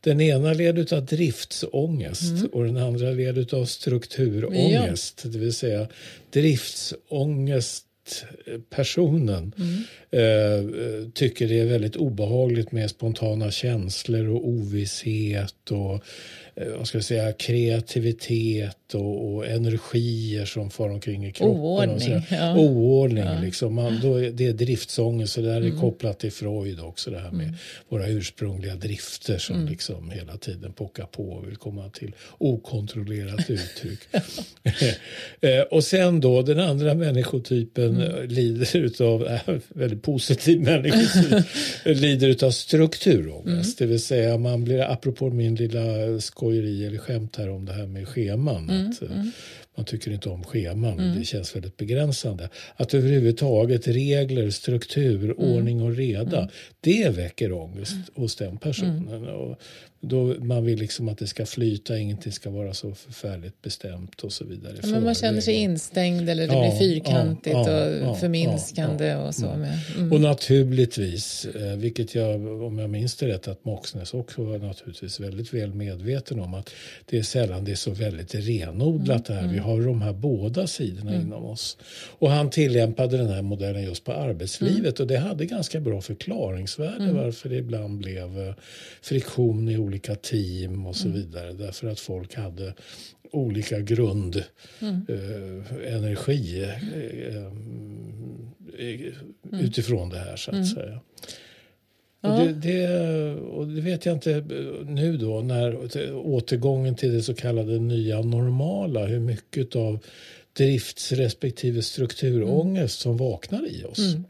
Den 0.00 0.20
ena 0.20 0.52
led 0.52 0.92
av 0.92 1.04
driftsångest 1.04 2.38
mm. 2.38 2.46
och 2.46 2.64
den 2.64 2.76
andra 2.76 3.10
led 3.10 3.54
av 3.54 3.64
strukturångest. 3.64 5.24
Yeah. 5.24 5.32
Det 5.32 5.38
vill 5.38 5.54
säga 5.54 5.88
driftsångest 6.30 7.86
personen 8.70 9.54
mm. 9.58 9.84
eh, 10.10 11.10
tycker 11.10 11.48
det 11.48 11.60
är 11.60 11.66
väldigt 11.66 11.96
obehagligt 11.96 12.72
med 12.72 12.90
spontana 12.90 13.50
känslor 13.50 14.28
och 14.28 14.48
ovisshet 14.48 15.70
och 15.70 16.04
Eh, 16.60 16.76
vad 16.76 16.88
ska 16.88 16.98
jag 16.98 17.04
säga, 17.04 17.32
kreativitet 17.32 18.76
och, 18.94 19.34
och 19.34 19.46
energier 19.46 20.44
som 20.44 20.70
far 20.70 20.90
omkring 20.90 21.26
i 21.26 21.32
kroppen. 21.32 21.60
Oordning. 21.60 22.22
Ja. 22.30 22.56
Oordning 22.56 23.24
ja. 23.24 23.40
liksom. 23.40 23.74
Man, 23.74 24.00
då 24.02 24.14
är, 24.14 24.30
det 24.30 24.46
är 24.46 24.52
driftsångest 24.52 25.36
och 25.36 25.42
det 25.42 25.50
här 25.50 25.60
är 25.60 25.66
mm. 25.66 25.80
kopplat 25.80 26.18
till 26.18 26.32
Freud 26.32 26.80
också. 26.80 27.10
Det 27.10 27.18
här 27.18 27.30
med 27.30 27.44
mm. 27.44 27.56
våra 27.88 28.06
ursprungliga 28.06 28.74
drifter 28.74 29.38
som 29.38 29.56
mm. 29.56 29.68
liksom 29.68 30.10
hela 30.10 30.36
tiden 30.36 30.72
pockar 30.72 31.04
på 31.04 31.22
och 31.22 31.48
vill 31.48 31.56
komma 31.56 31.88
till 31.88 32.14
okontrollerat 32.38 33.50
uttryck. 33.50 34.00
Eh, 35.40 35.60
och 35.60 35.84
sen 35.84 36.20
då 36.20 36.42
den 36.42 36.60
andra 36.60 36.94
människotypen 36.94 38.02
mm. 38.02 38.28
lider 38.28 39.02
av, 39.02 39.26
äh, 39.26 39.56
väldigt 39.68 40.02
positiv 40.02 40.60
människotyp, 40.64 41.44
lider 41.84 42.44
av 42.44 42.50
strukturångest. 42.50 43.80
Mm. 43.80 43.88
Det 43.88 43.92
vill 43.92 44.02
säga 44.02 44.38
man 44.38 44.64
blir, 44.64 44.80
apropå 44.80 45.30
min 45.30 45.54
lilla 45.54 45.80
skojeri 46.20 46.86
eller 46.86 46.98
skämt 46.98 47.36
här 47.36 47.50
om 47.50 47.64
det 47.64 47.72
här 47.72 47.86
med 47.86 48.08
scheman. 48.08 48.70
Mm, 48.80 48.90
att, 48.90 49.02
eh, 49.02 49.12
mm. 49.12 49.30
Man 49.76 49.84
tycker 49.84 50.10
inte 50.10 50.28
om 50.28 50.44
scheman, 50.44 50.98
mm. 50.98 51.18
det 51.18 51.24
känns 51.24 51.56
väldigt 51.56 51.76
begränsande. 51.76 52.48
Att 52.76 52.94
överhuvudtaget 52.94 53.88
regler, 53.88 54.50
struktur, 54.50 55.24
mm. 55.24 55.36
ordning 55.36 55.82
och 55.82 55.96
reda, 55.96 56.38
mm. 56.38 56.50
det 56.80 57.08
väcker 57.08 57.52
ångest 57.52 57.96
hos 58.14 58.36
den 58.36 58.58
personen. 58.58 59.28
Och 59.28 59.60
då 60.00 60.34
man 60.40 60.64
vill 60.64 60.78
liksom 60.78 61.08
att 61.08 61.18
det 61.18 61.26
ska 61.26 61.46
flyta, 61.46 61.98
ingenting 61.98 62.32
ska 62.32 62.50
vara 62.50 62.74
så 62.74 62.94
förfärligt 62.94 63.62
bestämt 63.62 64.20
och 64.20 64.32
så 64.32 64.44
vidare. 64.44 64.74
Ja, 64.82 64.88
men 64.88 65.04
man 65.04 65.14
känner 65.14 65.40
sig 65.40 65.54
instängd 65.54 66.30
eller 66.30 66.48
det 66.48 66.54
ja, 66.54 66.60
blir 66.60 66.78
fyrkantigt 66.78 67.54
ja, 67.54 68.10
och 68.10 68.18
förminskande 68.18 69.14
och 69.14 69.34
så. 69.34 69.46
Med. 69.46 69.78
Mm. 69.96 70.12
Och 70.12 70.20
naturligtvis, 70.20 71.44
eh, 71.44 71.76
vilket 71.76 72.14
jag, 72.14 72.62
om 72.62 72.78
jag 72.78 72.90
minns 72.90 73.16
det 73.16 73.28
rätt, 73.28 73.48
att 73.48 73.64
Moxnes 73.64 74.14
också 74.14 74.44
var 74.44 74.58
naturligtvis 74.58 75.20
väldigt 75.20 75.54
väl 75.54 75.74
medveten 75.74 76.40
om 76.40 76.54
att 76.54 76.70
det 77.06 77.18
är 77.18 77.22
sällan 77.22 77.64
det 77.64 77.72
är 77.72 77.76
så 77.76 77.90
väldigt 77.90 78.34
renodlat 78.34 79.28
mm. 79.28 79.42
här. 79.42 79.48
Vi 79.48 79.58
mm. 79.58 79.70
har 79.70 79.80
de 79.80 80.02
här 80.02 80.12
båda 80.12 80.66
sidorna 80.66 81.10
mm. 81.10 81.26
inom 81.26 81.44
oss. 81.44 81.76
Och 82.18 82.30
han 82.30 82.50
tillämpade 82.50 83.16
den 83.16 83.28
här 83.28 83.42
modellen 83.42 83.82
just 83.82 84.04
på 84.04 84.12
arbetslivet 84.12 85.00
mm. 85.00 85.04
och 85.04 85.06
det 85.06 85.18
hade 85.18 85.46
ganska 85.46 85.80
bra 85.80 86.00
förklaringsvärde 86.00 87.04
mm. 87.04 87.16
varför 87.16 87.48
det 87.48 87.56
ibland 87.56 87.98
blev 87.98 88.40
eh, 88.40 88.54
friktion 89.02 89.68
i 89.68 89.78
olika 89.78 89.89
team 89.98 90.86
och 90.86 90.96
så 90.96 91.08
mm. 91.08 91.20
vidare. 91.20 91.52
Därför 91.52 91.88
att 91.88 92.00
folk 92.00 92.34
hade 92.34 92.74
olika 93.32 93.80
grundenergi 93.80 94.44
mm. 94.80 95.06
eh, 97.18 97.36
eh, 98.78 99.06
eh, 99.52 99.64
utifrån 99.64 100.08
det 100.08 100.18
här 100.18 100.36
så 100.36 100.50
att 100.50 100.54
mm. 100.54 100.66
säga. 100.66 101.00
Och 102.22 102.30
det, 102.30 102.52
det, 102.52 103.34
och 103.34 103.66
det 103.68 103.80
vet 103.80 104.06
jag 104.06 104.16
inte 104.16 104.44
nu 104.84 105.16
då 105.16 105.40
när 105.40 105.76
återgången 106.14 106.94
till 106.94 107.12
det 107.12 107.22
så 107.22 107.34
kallade 107.34 107.78
nya 107.78 108.20
normala 108.20 109.06
hur 109.06 109.20
mycket 109.20 109.76
av 109.76 109.98
drifts 110.52 111.12
respektive 111.12 111.82
strukturångest 111.82 113.04
mm. 113.04 113.16
som 113.16 113.16
vaknar 113.16 113.66
i 113.68 113.84
oss. 113.84 113.98
Mm. 113.98 114.24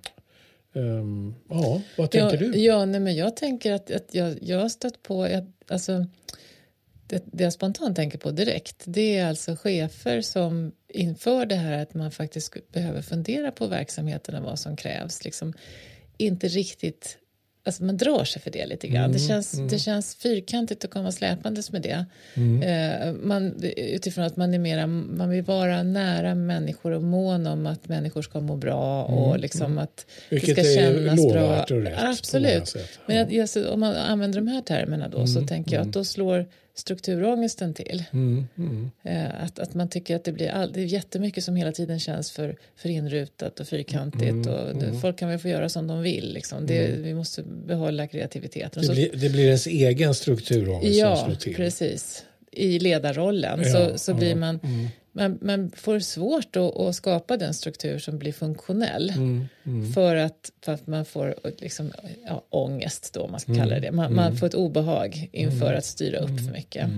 Um, 0.73 1.35
ja, 1.49 1.81
vad 1.99 2.11
tänker 2.11 2.43
ja, 2.43 2.51
du? 2.53 2.59
Ja, 2.59 2.85
nej, 2.85 3.01
men 3.01 3.17
jag 3.17 3.37
tänker 3.37 3.73
att, 3.73 3.91
att 3.91 4.15
jag, 4.15 4.39
jag 4.43 4.59
har 4.59 4.69
stött 4.69 5.03
på... 5.03 5.23
Att, 5.23 5.73
alltså, 5.73 6.07
det, 7.07 7.25
det 7.33 7.45
jag 7.45 7.53
spontant 7.53 7.97
tänker 7.97 8.19
på 8.19 8.31
direkt 8.31 8.83
det 8.87 9.17
är 9.17 9.27
alltså 9.27 9.57
chefer 9.57 10.21
som 10.21 10.73
inför 10.89 11.47
det 11.47 11.55
här 11.55 11.83
att 11.83 11.95
man 11.95 12.11
faktiskt 12.11 12.73
behöver 12.73 13.03
fundera 13.03 13.53
på 13.53 13.67
verksamheten 13.67 14.35
och 14.35 14.43
vad 14.43 14.59
som 14.59 14.77
krävs. 14.77 15.25
Liksom, 15.25 15.53
inte 16.17 16.49
riktigt 16.49 17.19
Alltså 17.65 17.85
man 17.85 17.97
drar 17.97 18.25
sig 18.25 18.43
för 18.43 18.51
det 18.51 18.67
lite 18.67 18.89
grann. 18.89 19.05
Mm, 19.05 19.13
det, 19.13 19.19
känns, 19.19 19.55
mm. 19.55 19.69
det 19.69 19.79
känns 19.79 20.15
fyrkantigt 20.15 20.85
att 20.85 20.91
komma 20.91 21.13
släpandes 21.13 21.73
med 21.73 21.83
det. 21.83 22.05
Mm. 22.35 22.63
Eh, 22.63 23.13
man, 23.13 23.63
utifrån 23.77 24.25
att 24.25 24.37
man 24.37 24.55
är 24.55 24.59
mera, 24.59 24.87
man 24.87 25.31
vill 25.31 25.43
vara 25.43 25.83
nära 25.83 26.35
människor 26.35 26.91
och 26.91 27.03
mån 27.03 27.47
om 27.47 27.67
att 27.67 27.89
människor 27.89 28.23
ska 28.23 28.41
må 28.41 28.57
bra 28.57 29.05
och 29.05 29.29
mm, 29.29 29.41
liksom 29.41 29.67
mm. 29.67 29.79
att 29.79 30.07
Vilket 30.29 30.57
det 30.57 30.65
ska 30.65 30.75
kännas 30.75 31.33
bra. 31.33 31.63
Och 31.63 31.71
rätt 31.71 31.99
Absolut. 31.99 32.77
Men 33.07 33.17
jag, 33.17 33.33
jag, 33.33 33.73
om 33.73 33.81
man 33.81 33.97
använder 33.97 34.41
de 34.41 34.49
här 34.49 34.61
termerna 34.61 35.09
då 35.09 35.27
så 35.27 35.39
mm, 35.39 35.49
tänker 35.49 35.77
jag 35.77 35.87
att 35.87 35.93
då 35.93 36.05
slår 36.05 36.47
strukturångesten 36.81 37.75
till. 37.75 38.05
Mm, 38.13 38.47
mm. 38.59 38.91
Eh, 39.03 39.45
att, 39.45 39.59
att 39.59 39.75
man 39.75 39.89
tycker 39.89 40.17
att 40.17 40.25
det 40.25 40.33
blir 40.33 40.49
all, 40.49 40.73
det 40.73 40.81
är 40.81 40.85
jättemycket 40.85 41.45
som 41.45 41.57
hela 41.57 41.73
tiden 41.73 42.01
känns 42.01 42.31
för, 42.31 42.57
för 42.77 42.89
inrutat 42.89 43.61
och 43.61 43.69
fyrkantigt. 43.69 44.31
Mm, 44.31 44.49
och 44.49 44.71
mm. 44.71 45.01
folk 45.01 45.19
kan 45.19 45.29
väl 45.29 45.39
få 45.39 45.49
göra 45.49 45.69
som 45.69 45.87
de 45.87 46.03
vill. 46.03 46.33
Liksom. 46.33 46.67
Det, 46.67 46.87
mm. 46.87 47.03
Vi 47.03 47.15
måste 47.15 47.43
behålla 47.43 48.07
kreativiteten. 48.07 48.87
Det, 48.87 48.93
blir, 48.93 49.11
det 49.13 49.29
blir 49.29 49.45
ens 49.45 49.67
egen 49.67 50.15
strukturångest 50.15 50.99
ja, 50.99 51.17
som 51.17 51.27
slår 51.27 51.35
till. 51.35 51.55
precis. 51.55 52.25
I 52.53 52.79
ledarrollen 52.79 53.63
ja, 53.63 53.73
så, 53.73 53.99
så 53.99 54.15
blir 54.15 54.35
man 54.35 54.61
mm 54.63 54.89
man, 55.13 55.39
man 55.41 55.71
får 55.77 55.99
svårt 55.99 56.57
att, 56.57 56.77
att, 56.77 56.97
skapa 56.97 57.37
den 57.37 57.55
struktur 57.55 57.99
som 57.99 58.19
blir 58.19 58.33
funktionell 58.33 59.11
mm, 59.11 59.49
mm. 59.65 59.93
För, 59.93 60.17
att, 60.17 60.53
för 60.65 60.73
att 60.73 60.87
man 60.87 61.05
får 61.05 61.35
liksom, 61.59 61.93
ja, 62.27 62.45
ångest, 62.49 63.15
då, 63.15 63.21
om 63.21 63.31
man 63.31 63.41
ska 63.41 63.53
mm, 63.53 63.63
kalla 63.63 63.81
det 63.81 63.93
man, 63.93 64.15
man, 64.15 64.27
mm. 64.27 64.37
får 64.37 64.47
ett 64.47 64.55
obehag 64.55 65.29
inför 65.33 65.67
mm. 65.67 65.79
att 65.79 65.85
styra 65.85 66.19
upp 66.19 66.41
för 66.41 66.53
mycket. 66.53 66.89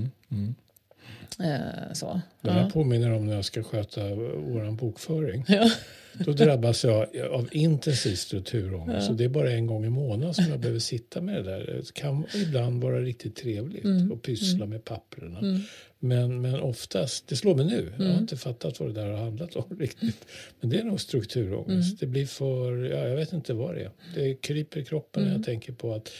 Eh, 1.40 1.92
så. 1.92 2.20
Det 2.40 2.50
här 2.50 2.62
ja. 2.62 2.70
påminner 2.70 3.12
om 3.12 3.26
när 3.26 3.34
jag 3.34 3.44
ska 3.44 3.62
sköta 3.62 4.14
vår 4.14 4.70
bokföring. 4.70 5.44
Ja. 5.48 5.70
Då 6.12 6.32
drabbas 6.32 6.84
jag 6.84 7.16
av 7.30 7.48
intensiv 7.52 8.14
strukturångest. 8.14 9.00
Ja. 9.00 9.06
Så 9.06 9.12
det 9.12 9.24
är 9.24 9.28
bara 9.28 9.52
en 9.52 9.66
gång 9.66 9.84
i 9.84 9.90
månaden 9.90 10.34
som 10.34 10.44
jag 10.44 10.60
behöver 10.60 10.80
sitta 10.80 11.20
med 11.20 11.34
det 11.34 11.42
där. 11.42 11.58
Det 11.76 11.94
kan 11.94 12.26
ibland 12.34 12.82
vara 12.82 13.00
riktigt 13.00 13.36
trevligt 13.36 13.84
mm. 13.84 14.12
att 14.12 14.22
pyssla 14.22 14.56
mm. 14.56 14.70
med 14.70 14.84
papperna. 14.84 15.38
Mm. 15.38 15.60
Men, 15.98 16.40
men 16.40 16.60
oftast, 16.60 17.28
det 17.28 17.36
slår 17.36 17.54
mig 17.54 17.66
nu, 17.66 17.92
jag 17.96 18.04
har 18.04 18.10
mm. 18.10 18.22
inte 18.22 18.36
fattat 18.36 18.80
vad 18.80 18.88
det 18.88 19.00
där 19.00 19.08
har 19.08 19.16
handlat 19.16 19.56
om 19.56 19.64
riktigt. 19.78 20.26
Men 20.60 20.70
det 20.70 20.78
är 20.78 20.84
nog 20.84 21.00
strukturångest. 21.00 21.88
Mm. 21.88 21.96
Det 22.00 22.06
blir 22.06 22.26
för, 22.26 22.84
ja, 22.84 23.08
jag 23.08 23.16
vet 23.16 23.32
inte 23.32 23.54
vad 23.54 23.74
det 23.74 23.82
är. 23.82 23.90
Det 24.14 24.34
kryper 24.34 24.80
i 24.80 24.84
kroppen 24.84 25.22
när 25.22 25.30
jag 25.30 25.36
mm. 25.36 25.44
tänker 25.44 25.72
på 25.72 25.94
att 25.94 26.10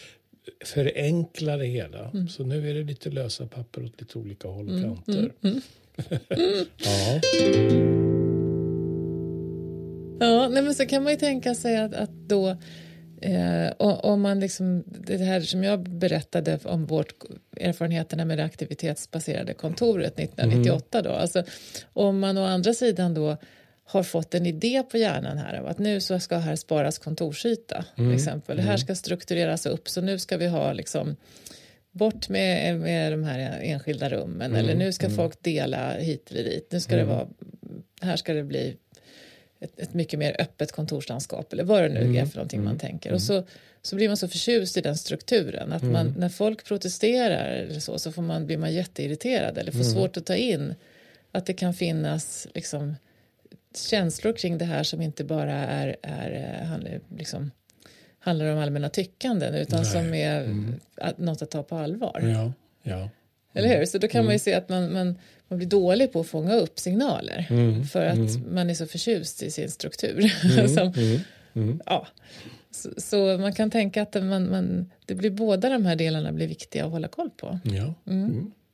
förenkla 0.65 1.57
det 1.57 1.67
hela. 1.67 2.11
Mm. 2.11 2.29
Så 2.29 2.45
nu 2.45 2.71
är 2.71 2.75
det 2.75 2.83
lite 2.83 3.11
lösa 3.11 3.47
papper 3.47 3.85
åt 3.85 4.01
lite 4.01 4.19
olika 4.19 4.49
håll 4.49 4.69
och 4.71 4.81
kanter. 4.81 5.33
ja. 6.77 7.21
Ja, 10.21 10.49
nej, 10.49 10.63
men 10.63 10.75
så 10.75 10.87
kan 10.87 11.03
man 11.03 11.13
ju 11.13 11.19
tänka 11.19 11.55
sig 11.55 11.77
att, 11.77 11.95
att 11.95 12.11
då 12.11 12.57
Eh, 13.23 13.73
om 13.79 14.21
man 14.21 14.41
liksom, 14.41 14.85
det 14.87 15.17
här 15.17 15.41
som 15.41 15.65
jag 15.65 15.81
berättade 15.81 16.59
om 16.65 16.87
vårt 16.87 17.15
erfarenheterna 17.57 18.25
med 18.25 18.39
det 18.39 18.45
aktivitetsbaserade 18.45 19.55
kontoret 19.55 20.19
1998 20.19 20.99
mm. 20.99 21.13
då, 21.13 21.17
alltså 21.19 21.45
om 21.93 22.19
man 22.19 22.39
å 22.39 22.45
andra 22.45 22.75
sidan 22.75 23.15
då 23.15 23.37
har 23.85 24.03
fått 24.03 24.35
en 24.35 24.47
idé 24.47 24.83
på 24.91 24.99
hjärnan 24.99 25.39
här 25.39 25.61
av 25.61 25.67
att 25.67 25.79
nu 25.79 26.01
så 26.01 26.19
ska 26.19 26.37
här 26.37 26.57
sparas 26.57 26.99
kontorsyta 26.99 27.85
mm. 27.97 28.11
till 28.11 28.17
exempel. 28.17 28.57
Det 28.57 28.63
här 28.63 28.71
mm. 28.71 28.79
ska 28.79 28.95
struktureras 28.95 29.67
upp 29.67 29.89
så 29.89 30.01
nu 30.01 30.19
ska 30.19 30.37
vi 30.37 30.47
ha 30.47 30.73
liksom 30.73 31.17
bort 31.93 32.29
med, 32.29 32.81
med 32.81 33.13
de 33.13 33.25
här 33.25 33.61
enskilda 33.63 34.11
rummen 34.11 34.51
mm. 34.51 34.57
eller 34.57 34.75
nu 34.75 34.93
ska 34.93 35.07
mm. 35.07 35.17
folk 35.17 35.43
dela 35.43 35.93
hit 35.93 36.31
eller 36.31 36.45
dit. 36.45 36.73
Nu 36.73 36.81
ska 36.81 36.97
det 36.97 37.05
vara, 37.05 37.29
här 38.01 38.17
ska 38.17 38.33
det 38.33 38.45
bli 38.45 38.77
ett, 39.61 39.81
ett, 39.81 39.95
mycket 39.95 40.19
mer 40.19 40.37
öppet 40.39 40.73
kontorslandskap 40.73 41.53
eller 41.53 41.65
vad 41.65 41.83
det 41.83 41.89
nu 41.89 42.01
mm. 42.01 42.17
är 42.17 42.27
för 42.27 42.37
någonting 42.37 42.61
mm. 42.61 42.69
man 42.71 42.79
tänker. 42.79 43.11
Och 43.13 43.21
mm. 43.21 43.21
så, 43.21 43.45
så 43.83 43.97
blir 43.97 44.09
man 44.09 44.17
så 44.17 44.29
förtjust 44.29 44.77
i 44.77 44.81
den 44.81 44.97
strukturen 44.97 45.73
att 45.73 45.83
man, 45.83 46.07
mm. 46.07 46.21
när 46.21 46.29
folk 46.29 46.65
protesterar 46.65 47.49
eller 47.49 47.81
så, 47.81 47.99
så 47.99 48.13
får 48.13 48.23
man, 48.23 48.47
blir 48.47 48.59
man 48.59 48.75
jätteirriterad 48.75 49.59
eller 49.59 49.73
får 49.73 49.81
mm. 49.81 49.93
svårt 49.93 50.17
att 50.17 50.27
ta 50.27 50.37
in 50.37 50.75
att 51.33 51.47
det 51.47 51.53
kan 51.53 51.75
finnas 51.75 52.47
liksom, 52.55 52.97
känslor 53.77 54.33
kring 54.33 54.59
det 54.59 54.65
här 54.65 54.83
som 54.83 55.03
inte 55.03 55.25
bara 55.25 55.53
är, 55.53 55.97
är 56.03 56.61
eh, 56.61 56.67
handlar, 56.67 57.01
liksom, 57.17 57.51
handlar 58.19 58.47
om 58.47 58.59
allmänna 58.59 58.89
tyckanden 58.89 59.55
utan 59.55 59.83
Nej. 59.83 59.91
som 59.91 60.15
är 60.15 60.41
mm. 60.45 60.75
något 61.17 61.43
att 61.43 61.51
ta 61.51 61.63
på 61.63 61.77
allvar. 61.77 62.21
Ja, 62.23 62.53
ja. 62.83 63.09
Eller 63.55 63.79
hur? 63.79 63.87
Så 63.87 63.99
då 63.99 64.09
kan 64.09 64.19
mm. 64.19 64.27
man 64.27 64.35
ju 64.35 64.39
se 64.39 64.55
att 64.55 64.69
man, 64.69 64.93
man, 64.93 65.19
man 65.49 65.59
blir 65.59 65.69
dålig 65.69 66.13
på 66.13 66.21
att 66.21 66.27
fånga 66.27 66.55
upp 66.55 66.79
signaler 66.79 67.47
mm. 67.51 67.85
för 67.85 68.07
att 68.07 68.17
mm. 68.17 68.55
man 68.55 68.71
är 68.71 68.75
så 68.75 68.87
förtjust 68.87 69.43
i 69.43 69.51
sin 69.51 69.71
struktur. 69.71 70.33
Mm. 70.45 70.69
Som, 70.77 70.93
mm. 70.97 71.21
Mm. 71.55 71.81
ja. 71.87 72.07
Så, 72.71 72.91
så, 72.97 73.39
man 73.39 73.53
kan 73.53 73.71
tänka 73.71 74.03
att 74.03 74.15
man, 74.15 74.51
man, 74.51 74.91
det 75.07 75.15
blir 75.15 75.31
båda 75.31 75.69
de 75.69 75.87
här 75.87 75.97
delarna 75.97 76.33
blir 76.33 76.47
viktiga 76.47 76.85
att 76.85 76.91
hålla 76.91 77.09
koll 77.09 77.31
på. 77.31 77.59
Ja. 77.65 77.95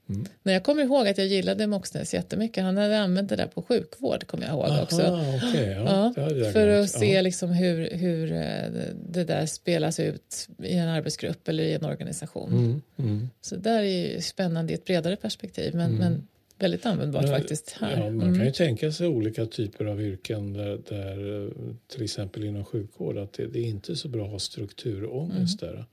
Mm. 0.08 0.26
Men 0.42 0.54
jag 0.54 0.64
kommer 0.64 0.82
ihåg 0.82 1.08
att 1.08 1.18
jag 1.18 1.26
gillade 1.26 1.66
Moxnes 1.66 2.14
jättemycket. 2.14 2.64
Han 2.64 2.76
hade 2.76 3.00
använt 3.00 3.28
det 3.28 3.36
där 3.36 3.46
på 3.46 3.62
sjukvård 3.62 4.26
kommer 4.26 4.46
jag 4.46 4.52
ihåg 4.52 4.64
Aha, 4.64 4.82
också. 4.82 5.02
Okay, 5.46 5.70
ja, 5.70 6.12
ja, 6.16 6.52
för 6.52 6.68
att 6.68 6.90
se 6.90 7.14
ja. 7.14 7.22
liksom 7.22 7.50
hur, 7.50 7.90
hur 7.90 8.32
eh, 8.32 8.70
det 9.08 9.24
där 9.24 9.46
spelas 9.46 10.00
ut 10.00 10.48
i 10.62 10.74
en 10.74 10.88
arbetsgrupp 10.88 11.48
eller 11.48 11.64
i 11.64 11.74
en 11.74 11.84
organisation. 11.84 12.52
Mm, 12.52 12.82
mm. 12.96 13.28
Så 13.40 13.56
där 13.56 13.78
är 13.78 14.14
ju 14.14 14.20
spännande 14.20 14.72
i 14.72 14.74
ett 14.74 14.84
bredare 14.84 15.16
perspektiv. 15.16 15.74
Men, 15.74 15.86
mm. 15.86 15.98
men 15.98 16.28
väldigt 16.58 16.86
användbart 16.86 17.22
Men, 17.22 17.32
faktiskt. 17.32 17.76
Här. 17.80 17.90
Ja, 17.90 18.10
man 18.10 18.20
mm. 18.20 18.34
kan 18.34 18.44
ju 18.44 18.52
tänka 18.52 18.92
sig 18.92 19.06
olika 19.06 19.46
typer 19.46 19.84
av 19.84 20.02
yrken 20.02 20.52
där, 20.52 20.80
där 20.88 21.50
till 21.86 22.02
exempel 22.02 22.44
inom 22.44 22.64
sjukvård 22.64 23.18
att 23.18 23.32
det, 23.32 23.46
det, 23.46 23.58
är 23.58 23.64
inte 23.64 23.96
så 23.96 24.08
bra 24.08 24.24
att 24.24 24.30
ha 24.30 24.38
strukturångest 24.38 25.62
mm. 25.62 25.74
där. 25.74 25.84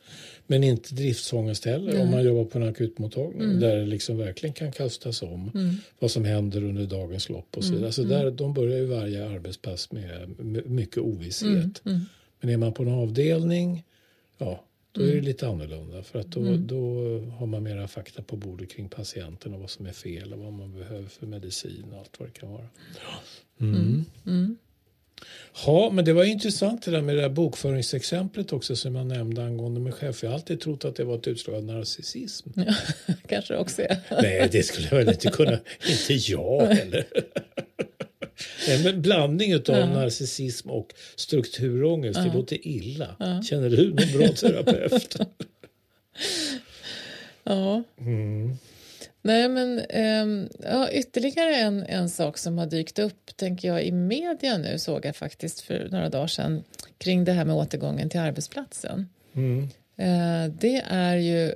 Men 0.47 0.63
inte 0.63 0.95
driftsångest 0.95 1.65
heller 1.65 1.91
mm. 1.91 2.01
om 2.01 2.11
man 2.11 2.23
jobbar 2.23 2.45
på 2.45 2.57
en 2.57 2.67
akutmottagning 2.67 3.41
mm. 3.41 3.59
där 3.59 3.75
det 3.75 3.85
liksom 3.85 4.17
verkligen 4.17 4.53
kan 4.53 4.71
kastas 4.71 5.21
om 5.21 5.51
mm. 5.53 5.75
vad 5.99 6.11
som 6.11 6.25
händer 6.25 6.63
under 6.63 6.85
dagens 6.85 7.29
lopp 7.29 7.57
och 7.57 7.63
så 7.63 7.73
vidare. 7.73 7.91
Så 7.91 8.03
mm. 8.03 8.13
där, 8.13 8.31
de 8.31 8.53
börjar 8.53 8.77
ju 8.77 8.85
varje 8.85 9.29
arbetspass 9.29 9.91
med, 9.91 10.39
med 10.39 10.69
mycket 10.69 10.97
ovisshet. 10.97 11.81
Men 12.41 12.49
är 12.49 12.57
man 12.57 12.73
på 12.73 12.83
en 12.83 12.89
avdelning 12.89 13.83
ja, 14.37 14.63
då 14.95 15.01
är 15.01 15.07
det 15.07 15.13
mm. 15.13 15.25
lite 15.25 15.47
annorlunda 15.47 16.03
för 16.03 16.19
att 16.19 16.27
då, 16.27 16.39
mm. 16.39 16.67
då 16.67 17.19
har 17.37 17.45
man 17.45 17.63
mera 17.63 17.87
fakta 17.87 18.21
på 18.21 18.35
bordet 18.35 18.71
kring 18.71 18.89
patienten 18.89 19.53
och 19.53 19.59
vad 19.59 19.69
som 19.69 19.85
är 19.85 19.91
fel 19.91 20.33
och 20.33 20.39
vad 20.39 20.53
man 20.53 20.73
behöver 20.73 21.07
för 21.07 21.27
medicin 21.27 21.85
och 21.91 21.99
allt 21.99 22.19
vad 22.19 22.27
det 22.27 22.39
kan 22.39 22.51
vara. 22.51 22.67
Mm. 23.59 23.75
mm. 23.75 24.05
Mm. 24.25 24.57
Ja, 25.65 25.89
men 25.93 26.05
det 26.05 26.13
var 26.13 26.23
intressant 26.23 26.83
det 26.83 26.91
där 26.91 27.01
med 27.01 27.15
det 27.15 27.21
där 27.21 27.29
bokföringsexemplet 27.29 28.53
också 28.53 28.75
som 28.75 28.95
jag 28.95 29.05
nämnde 29.05 29.45
angående 29.45 29.79
mig 29.79 29.91
själv. 29.91 30.13
Jag 30.21 30.29
har 30.29 30.35
alltid 30.35 30.61
trott 30.61 30.85
att 30.85 30.95
det 30.95 31.03
var 31.03 31.15
ett 31.15 31.27
utslag 31.27 31.55
av 31.55 31.63
narcissism. 31.63 32.49
Ja, 32.55 32.75
kanske 33.27 33.57
också 33.57 33.81
är. 33.81 33.97
Nej, 34.21 34.49
det 34.51 34.63
skulle 34.63 34.87
jag 34.87 34.97
väl 34.97 35.09
inte 35.09 35.27
kunna. 35.27 35.59
inte 35.89 36.13
jag 36.13 36.65
heller. 36.65 37.05
En 38.67 39.01
blandning 39.01 39.55
av 39.55 39.61
ja. 39.65 39.85
narcissism 39.85 40.69
och 40.69 40.93
strukturångest. 41.15 42.19
Ja. 42.19 42.25
Det 42.25 42.33
låter 42.33 42.67
illa. 42.67 43.15
Ja. 43.19 43.41
Känner 43.41 43.69
du 43.69 43.89
någon 43.89 44.19
bra 44.19 44.27
terapeut? 44.27 45.15
ja. 47.43 47.83
Mm. 47.99 48.57
Nej, 49.21 49.49
men 49.49 49.81
um, 50.23 50.49
ja, 50.63 50.91
ytterligare 50.91 51.55
en, 51.55 51.83
en 51.83 52.09
sak 52.09 52.37
som 52.37 52.57
har 52.57 52.65
dykt 52.65 52.99
upp 52.99 53.35
tänker 53.35 53.67
jag 53.67 53.83
i 53.83 53.91
media 53.91 54.57
nu 54.57 54.79
såg 54.79 55.05
jag 55.05 55.15
faktiskt 55.15 55.61
för 55.61 55.87
några 55.91 56.09
dagar 56.09 56.27
sedan 56.27 56.63
kring 56.97 57.23
det 57.23 57.31
här 57.31 57.45
med 57.45 57.55
återgången 57.55 58.09
till 58.09 58.19
arbetsplatsen. 58.19 59.09
Mm. 59.35 59.61
Uh, 59.99 60.53
det 60.59 60.83
är 60.87 61.15
ju 61.15 61.53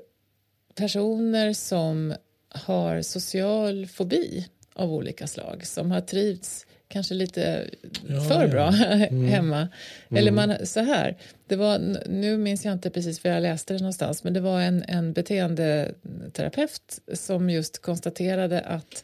personer 0.75 1.53
som 1.53 2.15
har 2.49 3.01
social 3.01 3.87
fobi 3.87 4.45
av 4.73 4.93
olika 4.93 5.27
slag 5.27 5.65
som 5.65 5.91
har 5.91 6.01
trivts 6.01 6.65
kanske 6.89 7.13
lite 7.13 7.69
ja, 8.07 8.21
för 8.21 8.41
ja. 8.41 8.47
bra 8.47 8.67
mm. 9.09 9.27
hemma. 9.27 9.67
Eller 10.09 10.31
mm. 10.31 10.35
man, 10.49 10.65
så 10.65 10.79
här, 10.79 11.17
det 11.47 11.55
var, 11.55 11.79
nu 12.09 12.37
minns 12.37 12.65
jag 12.65 12.73
inte 12.73 12.89
precis 12.89 13.19
för 13.19 13.29
jag 13.29 13.41
läste 13.41 13.73
det 13.73 13.79
någonstans, 13.79 14.23
men 14.23 14.33
det 14.33 14.39
var 14.39 14.61
en, 14.61 14.83
en 14.87 15.13
beteendeterapeut 15.13 16.99
som 17.13 17.49
just 17.49 17.81
konstaterade 17.81 18.61
att 18.61 19.03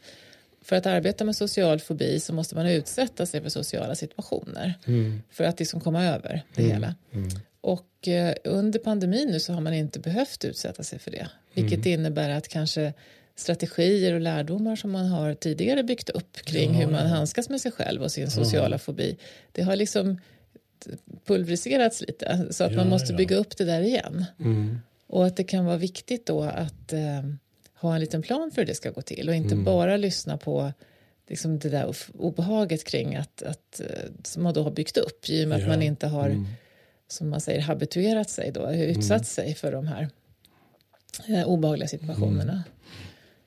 för 0.62 0.76
att 0.76 0.86
arbeta 0.86 1.24
med 1.24 1.36
social 1.36 1.80
fobi 1.80 2.20
så 2.20 2.34
måste 2.34 2.56
man 2.56 2.68
utsätta 2.68 3.26
sig 3.26 3.42
för 3.42 3.50
sociala 3.50 3.96
situationer 3.96 4.74
mm. 4.88 5.22
för 5.32 5.44
att 5.44 5.60
liksom 5.60 5.82
komma 5.82 6.06
över 6.06 6.44
det 6.56 6.62
mm. 6.62 6.74
hela. 6.74 6.96
Mm. 7.14 7.30
Och 7.62 8.08
eh, 8.08 8.36
under 8.44 8.80
pandemin 8.80 9.28
nu 9.28 9.40
så 9.40 9.54
har 9.54 9.62
man 9.62 9.74
inte 9.74 10.00
behövt 10.00 10.46
utsätta 10.46 10.84
sig 10.84 11.00
för 11.00 11.12
det, 11.12 11.28
vilket 11.54 11.86
mm. 11.86 12.00
innebär 12.00 12.30
att 12.30 12.48
kanske 12.48 12.94
strategier 13.36 14.14
och 14.14 14.22
lärdomar 14.22 14.76
som 14.76 14.92
man 14.92 15.06
har 15.06 15.34
tidigare 15.34 15.84
byggt 15.84 16.10
upp 16.10 16.38
kring 16.38 16.74
ja, 16.74 16.80
hur 16.80 16.92
man 16.92 17.08
handskas 17.08 17.50
med 17.50 17.62
sig 17.62 17.72
själv 17.72 18.04
och 18.04 18.12
sin 18.12 18.32
sociala 18.32 18.74
ja. 18.76 18.80
fobi. 18.80 19.18
Det 19.52 19.62
har 19.62 19.76
liksom 19.76 20.18
pulveriserats 21.26 22.02
lite 22.02 22.48
så 22.50 22.64
att 22.64 22.72
ja, 22.72 22.78
man 22.78 22.90
måste 22.90 23.14
bygga 23.14 23.36
upp 23.36 23.58
det 23.58 23.66
där 23.66 23.82
igen. 23.82 24.26
Mm. 24.40 24.80
Och 25.08 25.26
att 25.26 25.38
det 25.38 25.44
kan 25.44 25.66
vara 25.66 25.78
viktigt 25.78 26.26
då 26.26 26.44
att 26.44 26.94
eh, 26.94 27.24
ha 27.74 27.96
en 27.96 28.02
liten 28.02 28.22
plan 28.22 28.52
för 28.52 28.62
hur 28.62 28.66
det 28.66 28.76
ska 28.76 28.92
gå 28.92 29.02
till 29.02 29.30
och 29.30 29.36
inte 29.36 29.54
mm. 29.54 29.66
bara 29.66 29.98
lyssna 29.98 30.38
på 30.38 30.74
liksom 31.28 31.60
det 31.60 31.70
där 31.70 31.96
obehaget 32.14 32.84
kring 32.84 33.16
att, 33.16 33.44
att 33.44 33.80
eh, 33.80 34.12
som 34.24 34.44
man 34.44 34.54
då 34.54 34.64
har 34.64 34.72
byggt 34.72 34.98
upp 34.98 35.30
i 35.30 35.46
och 35.46 35.50
med 35.50 35.62
att 35.62 35.68
man 35.68 35.82
inte 35.82 36.08
har 36.08 36.30
mm. 36.30 36.48
som 37.08 37.30
man 37.30 37.42
säger 37.42 37.62
habituerat 37.62 38.30
sig 38.30 38.52
då, 38.52 38.72
utsatt 38.72 39.10
mm. 39.10 39.24
sig 39.24 39.56
för 39.56 39.72
de 39.72 39.88
här 39.88 40.10
eh, 41.28 41.48
obehagliga 41.48 41.88
situationerna. 41.88 42.64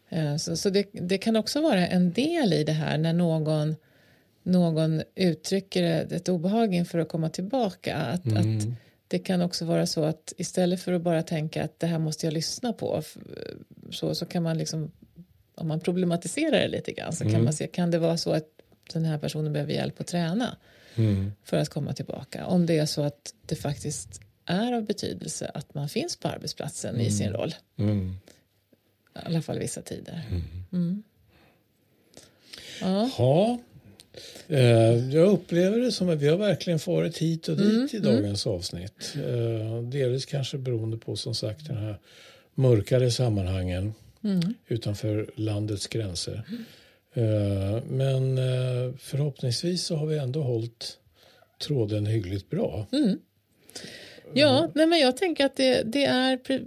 Mm. 0.09 0.27
Eh, 0.27 0.37
så, 0.37 0.57
så 0.57 0.71
det, 0.71 0.89
det, 0.93 1.19
kan 1.19 1.37
också 1.37 1.61
vara 1.61 1.87
en 1.87 2.13
del 2.13 2.53
i 2.53 2.65
det 2.65 2.73
här 2.73 2.99
när 2.99 3.13
någon, 3.13 3.77
någon 4.43 5.03
uttrycker 5.15 6.13
ett 6.13 6.29
obehag 6.29 6.75
inför 6.75 6.99
att 6.99 7.09
komma 7.09 7.29
tillbaka. 7.29 7.97
Att, 7.97 8.27
mm. 8.27 8.59
att 8.59 8.65
det 9.09 9.19
kan 9.19 9.43
också 9.43 9.65
vara 9.65 9.87
så 9.87 10.05
att 10.05 10.33
istället 10.37 10.83
för 10.83 10.93
att 10.93 11.03
bara 11.03 11.23
tänka 11.23 11.65
att 11.65 11.81
det 11.81 11.87
här 11.87 11.99
måste 11.99 12.27
jag 12.27 12.33
lyssna 12.33 12.73
på 12.73 13.03
så, 13.91 14.15
så 14.15 14.27
kan 14.27 14.43
man 14.43 14.59
liksom 14.59 14.91
om 15.55 15.69
man 15.69 15.81
problematiserar 15.81 16.61
det 16.61 16.69
lite 16.69 16.93
grann 16.93 17.13
så 17.13 17.25
mm. 17.25 17.35
kan 17.35 17.45
man 17.45 17.53
se 17.53 17.67
kan 17.67 17.91
det 17.91 17.99
vara 17.99 18.17
så 18.17 18.33
att 18.33 18.49
den 18.93 19.05
här 19.05 19.19
personen 19.19 19.53
behöver 19.53 19.73
hjälp 19.73 20.01
att 20.01 20.07
träna 20.07 20.57
mm. 20.95 21.33
för 21.45 21.57
att 21.57 21.69
komma 21.69 21.93
tillbaka. 21.93 22.47
Om 22.47 22.67
det 22.67 22.79
är 22.79 22.87
så 22.87 23.03
att 23.03 23.35
det 23.47 23.57
faktiskt 23.57 24.21
är 24.45 24.73
av 24.73 24.85
betydelse 24.85 25.51
att 25.55 25.75
man 25.75 25.89
finns 25.89 26.17
på 26.17 26.29
arbetsplatsen 26.29 27.01
i 27.01 27.11
sin 27.11 27.27
mm. 27.27 27.41
roll. 27.41 27.55
Mm. 29.21 29.33
I 29.33 29.35
alla 29.35 29.43
fall 29.43 29.59
vissa 29.59 29.83
tider. 29.83 30.23
Mm. 30.31 30.43
Mm. 30.73 31.03
Ja. 32.81 33.11
ja. 33.19 33.59
Eh, 34.49 35.15
jag 35.15 35.29
upplever 35.29 35.79
det 35.79 35.93
som 35.93 36.09
att 36.09 36.19
vi 36.19 36.29
har 36.29 36.37
verkligen 36.37 36.79
farit 36.79 37.19
hit 37.19 37.49
och 37.49 37.57
dit 37.57 37.73
mm. 37.73 37.89
i 37.93 37.97
mm. 37.97 38.15
dagens 38.15 38.47
avsnitt. 38.47 39.15
Eh, 39.17 39.83
delvis 39.83 40.27
kanske 40.27 40.59
beroende 40.59 40.97
på 40.97 41.17
som 41.17 41.35
sagt 41.35 41.67
den 41.67 41.77
här 41.77 41.99
mörkare 42.55 43.11
sammanhangen 43.11 43.95
mm. 44.25 44.55
utanför 44.69 45.31
landets 45.35 45.87
gränser. 45.87 46.43
Eh, 47.15 47.83
men 47.85 48.37
förhoppningsvis 48.99 49.85
så 49.85 49.97
har 49.97 50.07
vi 50.07 50.19
ändå 50.19 50.43
hållit 50.43 50.99
tråden 51.61 52.07
hyggligt 52.07 52.51
bra. 52.51 52.87
Mm. 54.29 54.39
Ja, 54.41 54.71
nej 54.75 54.87
men 54.87 54.99
jag 54.99 55.17
tänker 55.17 55.47
att 55.47 55.57
det, 55.57 55.83
det 55.83 56.05
är 56.05 56.37
pre, 56.37 56.61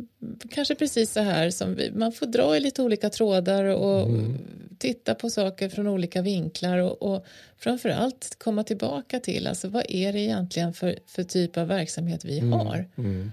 kanske 0.52 0.76
precis 0.76 1.12
så 1.12 1.20
här 1.20 1.50
som 1.50 1.76
vi, 1.76 1.92
man 1.92 2.12
får 2.12 2.26
dra 2.26 2.58
i 2.58 2.60
lite 2.60 2.82
olika 2.82 3.10
trådar 3.10 3.64
och 3.64 4.02
mm. 4.02 4.38
titta 4.78 5.16
på 5.16 5.30
saker 5.30 5.70
från 5.70 5.88
olika 5.88 6.22
vinklar 6.22 6.78
och, 6.78 7.02
och 7.02 7.26
framför 7.58 7.90
allt 7.90 8.36
komma 8.40 8.64
tillbaka 8.64 9.20
till 9.20 9.48
alltså 9.48 9.68
vad 9.68 9.86
är 9.90 10.14
det 10.14 10.20
egentligen 10.20 10.74
för, 10.74 11.00
för 11.08 11.24
typ 11.24 11.58
av 11.58 11.68
verksamhet 11.68 12.26
vi 12.26 12.40
mm. 12.40 12.52
har. 12.52 12.90
Mm. 12.98 13.32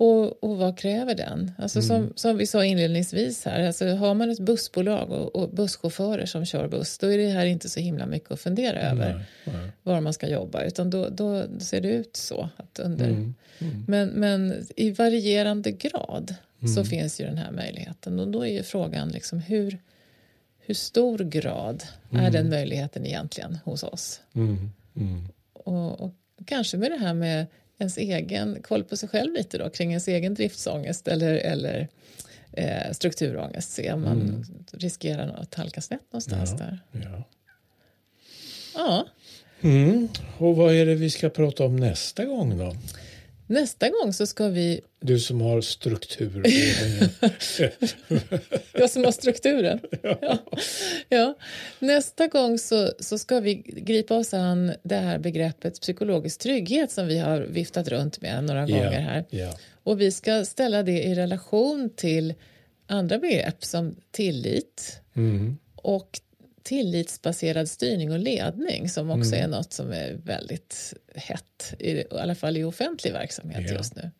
Och, 0.00 0.44
och 0.44 0.56
vad 0.56 0.78
kräver 0.78 1.14
den? 1.14 1.52
Alltså 1.58 1.78
mm. 1.78 1.88
som, 1.88 2.12
som 2.16 2.36
vi 2.36 2.46
sa 2.46 2.64
inledningsvis 2.64 3.44
här, 3.44 3.66
alltså 3.66 3.86
har 3.86 4.14
man 4.14 4.30
ett 4.30 4.40
bussbolag 4.40 5.10
och, 5.10 5.36
och 5.36 5.50
busschaufförer 5.50 6.26
som 6.26 6.44
kör 6.44 6.68
buss 6.68 6.98
då 6.98 7.06
är 7.06 7.18
det 7.18 7.30
här 7.30 7.46
inte 7.46 7.68
så 7.68 7.80
himla 7.80 8.06
mycket 8.06 8.30
att 8.30 8.40
fundera 8.40 8.80
över 8.80 9.14
nej, 9.14 9.54
nej. 9.54 9.70
var 9.82 10.00
man 10.00 10.12
ska 10.12 10.28
jobba 10.28 10.64
utan 10.64 10.90
då, 10.90 11.08
då 11.08 11.44
ser 11.58 11.80
det 11.80 11.88
ut 11.88 12.16
så. 12.16 12.48
Att 12.56 12.78
under, 12.78 13.08
mm. 13.08 13.34
Mm. 13.58 13.84
Men, 13.88 14.08
men 14.08 14.66
i 14.76 14.90
varierande 14.90 15.70
grad 15.70 16.34
så 16.60 16.80
mm. 16.80 16.84
finns 16.84 17.20
ju 17.20 17.24
den 17.24 17.38
här 17.38 17.50
möjligheten 17.50 18.20
och 18.20 18.28
då 18.28 18.46
är 18.46 18.52
ju 18.52 18.62
frågan 18.62 19.08
liksom 19.08 19.38
hur, 19.38 19.78
hur 20.58 20.74
stor 20.74 21.18
grad 21.18 21.84
är 22.10 22.18
mm. 22.18 22.32
den 22.32 22.50
möjligheten 22.50 23.06
egentligen 23.06 23.58
hos 23.64 23.82
oss? 23.82 24.20
Mm. 24.34 24.70
Och, 25.52 26.00
och 26.00 26.14
kanske 26.44 26.76
med 26.76 26.90
det 26.90 26.98
här 26.98 27.14
med 27.14 27.46
ens 27.80 27.98
egen 27.98 28.62
koll 28.62 28.84
på 28.84 28.96
sig 28.96 29.08
själv 29.08 29.34
lite 29.34 29.58
då 29.58 29.70
kring 29.70 29.90
ens 29.90 30.08
egen 30.08 30.34
driftsångest 30.34 31.08
eller, 31.08 31.34
eller 31.34 31.88
eh, 32.52 32.92
strukturångest. 32.92 33.72
Se 33.72 33.92
om 33.92 34.02
man 34.02 34.20
mm. 34.20 34.44
riskerar 34.72 35.28
att 35.28 35.54
halka 35.54 35.80
snett 35.80 36.12
någonstans 36.12 36.50
ja, 36.50 36.64
där. 36.64 36.78
Ja. 36.92 37.24
ja. 38.74 39.06
Mm. 39.62 40.08
Och 40.38 40.56
vad 40.56 40.74
är 40.74 40.86
det 40.86 40.94
vi 40.94 41.10
ska 41.10 41.28
prata 41.28 41.64
om 41.64 41.76
nästa 41.76 42.24
gång 42.24 42.58
då? 42.58 42.76
Nästa 43.50 43.88
gång 43.88 44.12
så 44.12 44.26
ska 44.26 44.48
vi... 44.48 44.80
Du 45.00 45.18
som 45.18 45.40
har 45.40 45.60
struktur. 45.60 46.42
Jag 48.72 48.90
som 48.90 49.04
har 49.04 49.12
strukturen. 49.12 49.80
Ja. 50.02 50.38
ja. 51.08 51.34
Nästa 51.78 52.26
gång 52.26 52.58
så, 52.58 52.90
så 52.98 53.18
ska 53.18 53.40
vi 53.40 53.54
gripa 53.64 54.14
oss 54.16 54.34
an 54.34 54.72
det 54.82 54.96
här 54.96 55.18
begreppet 55.18 55.80
psykologisk 55.80 56.40
trygghet 56.40 56.90
som 56.90 57.06
vi 57.06 57.18
har 57.18 57.40
viftat 57.40 57.88
runt 57.88 58.20
med 58.20 58.44
några 58.44 58.66
gånger 58.66 59.00
här. 59.00 59.24
ja. 59.30 59.58
Och 59.82 60.00
vi 60.00 60.10
ska 60.12 60.44
ställa 60.44 60.82
det 60.82 61.02
i 61.02 61.14
relation 61.14 61.90
till 61.96 62.34
andra 62.86 63.18
begrepp 63.18 63.64
som 63.64 63.96
tillit 64.10 64.96
Mm. 65.16 65.58
och 65.76 66.20
tillitsbaserad 66.70 67.68
styrning 67.68 68.12
och 68.12 68.18
ledning 68.18 68.88
som 68.88 69.10
också 69.10 69.34
är 69.34 69.48
något 69.48 69.72
som 69.72 69.92
är 69.92 70.12
väldigt 70.24 70.94
hett, 71.14 71.74
i, 71.78 72.04
alla 72.10 72.34
fall 72.34 72.56
i 72.56 72.64
offentlig 72.64 73.12
verksamhet 73.12 73.60
Ja. 73.68 73.74
just 73.76 73.96
nu. 73.96 74.10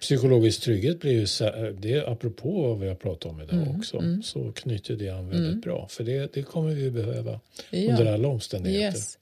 Psykologisk 0.00 0.60
trygghet 0.62 1.00
blir 1.00 1.12
ju, 1.12 1.26
så- 1.26 1.74
det 1.78 1.92
är 1.92 2.12
apropå 2.12 2.68
vad 2.68 2.78
vi 2.80 2.88
har 2.88 2.94
pratat 2.94 3.32
om 3.32 3.40
idag 3.40 3.54
Mm, 3.54 3.76
också, 3.78 4.02
så 4.24 4.52
knyter 4.52 4.96
det 4.96 5.08
an 5.10 5.28
väldigt 5.30 5.62
bra. 5.62 5.88
För 5.88 6.04
det, 6.04 6.32
det 6.34 6.42
kommer 6.42 6.74
vi 6.74 6.90
behöva 6.90 7.40
under 7.72 8.04
Ja. 8.06 8.14
alla 8.14 8.28
omständigheter. 8.28 8.98
Yes. 8.98 9.18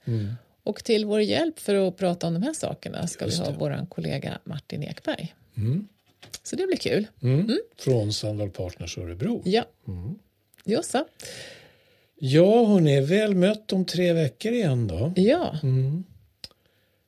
Och 0.63 0.83
till 0.83 1.05
vår 1.05 1.21
hjälp 1.21 1.59
för 1.59 1.87
att 1.87 1.97
prata 1.97 2.27
om 2.27 2.33
de 2.33 2.43
här 2.43 2.53
sakerna 2.53 3.07
ska 3.07 3.25
Just 3.25 3.39
vi 3.41 3.43
ha 3.45 3.51
vår 3.59 3.85
kollega 3.89 4.39
Martin 4.43 4.83
Ekberg. 4.83 5.35
Mm. 5.57 5.87
Så 6.43 6.55
det 6.55 6.67
blir 6.67 6.77
kul. 6.77 7.07
Mm. 7.23 7.57
Från 7.77 8.13
Sandal 8.13 8.49
Partners 8.49 8.97
Örebro. 8.97 9.41
Ja. 9.45 9.63
Mm. 9.87 10.15
Jossa. 10.65 11.05
Ja, 12.21 12.65
hon 12.65 12.87
är 12.87 13.01
väl 13.01 13.35
mött 13.35 13.73
om 13.73 13.85
tre 13.85 14.13
veckor 14.13 14.51
igen 14.51 14.87
då. 14.87 15.13
Ja, 15.15 15.55
Mm. 15.63 16.03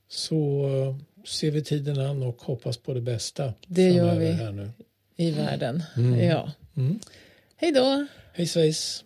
Så 0.09 0.65
eh, 0.65 0.95
ser 1.25 1.51
vi 1.51 1.63
tiden 1.63 1.99
an 1.99 2.23
och 2.23 2.41
hoppas 2.41 2.77
på 2.77 2.93
det 2.93 3.01
bästa. 3.01 3.53
Det 3.67 3.89
gör 3.89 4.19
vi. 4.19 4.31
Här 4.31 4.51
nu. 4.51 4.71
i 5.15 5.31
världen. 5.31 5.83
Mm. 5.97 6.19
Ja. 6.19 6.51
Mm. 6.77 6.99
Hej 7.55 7.71
då. 7.71 8.07
Hej 8.33 8.47
svejs! 8.47 9.03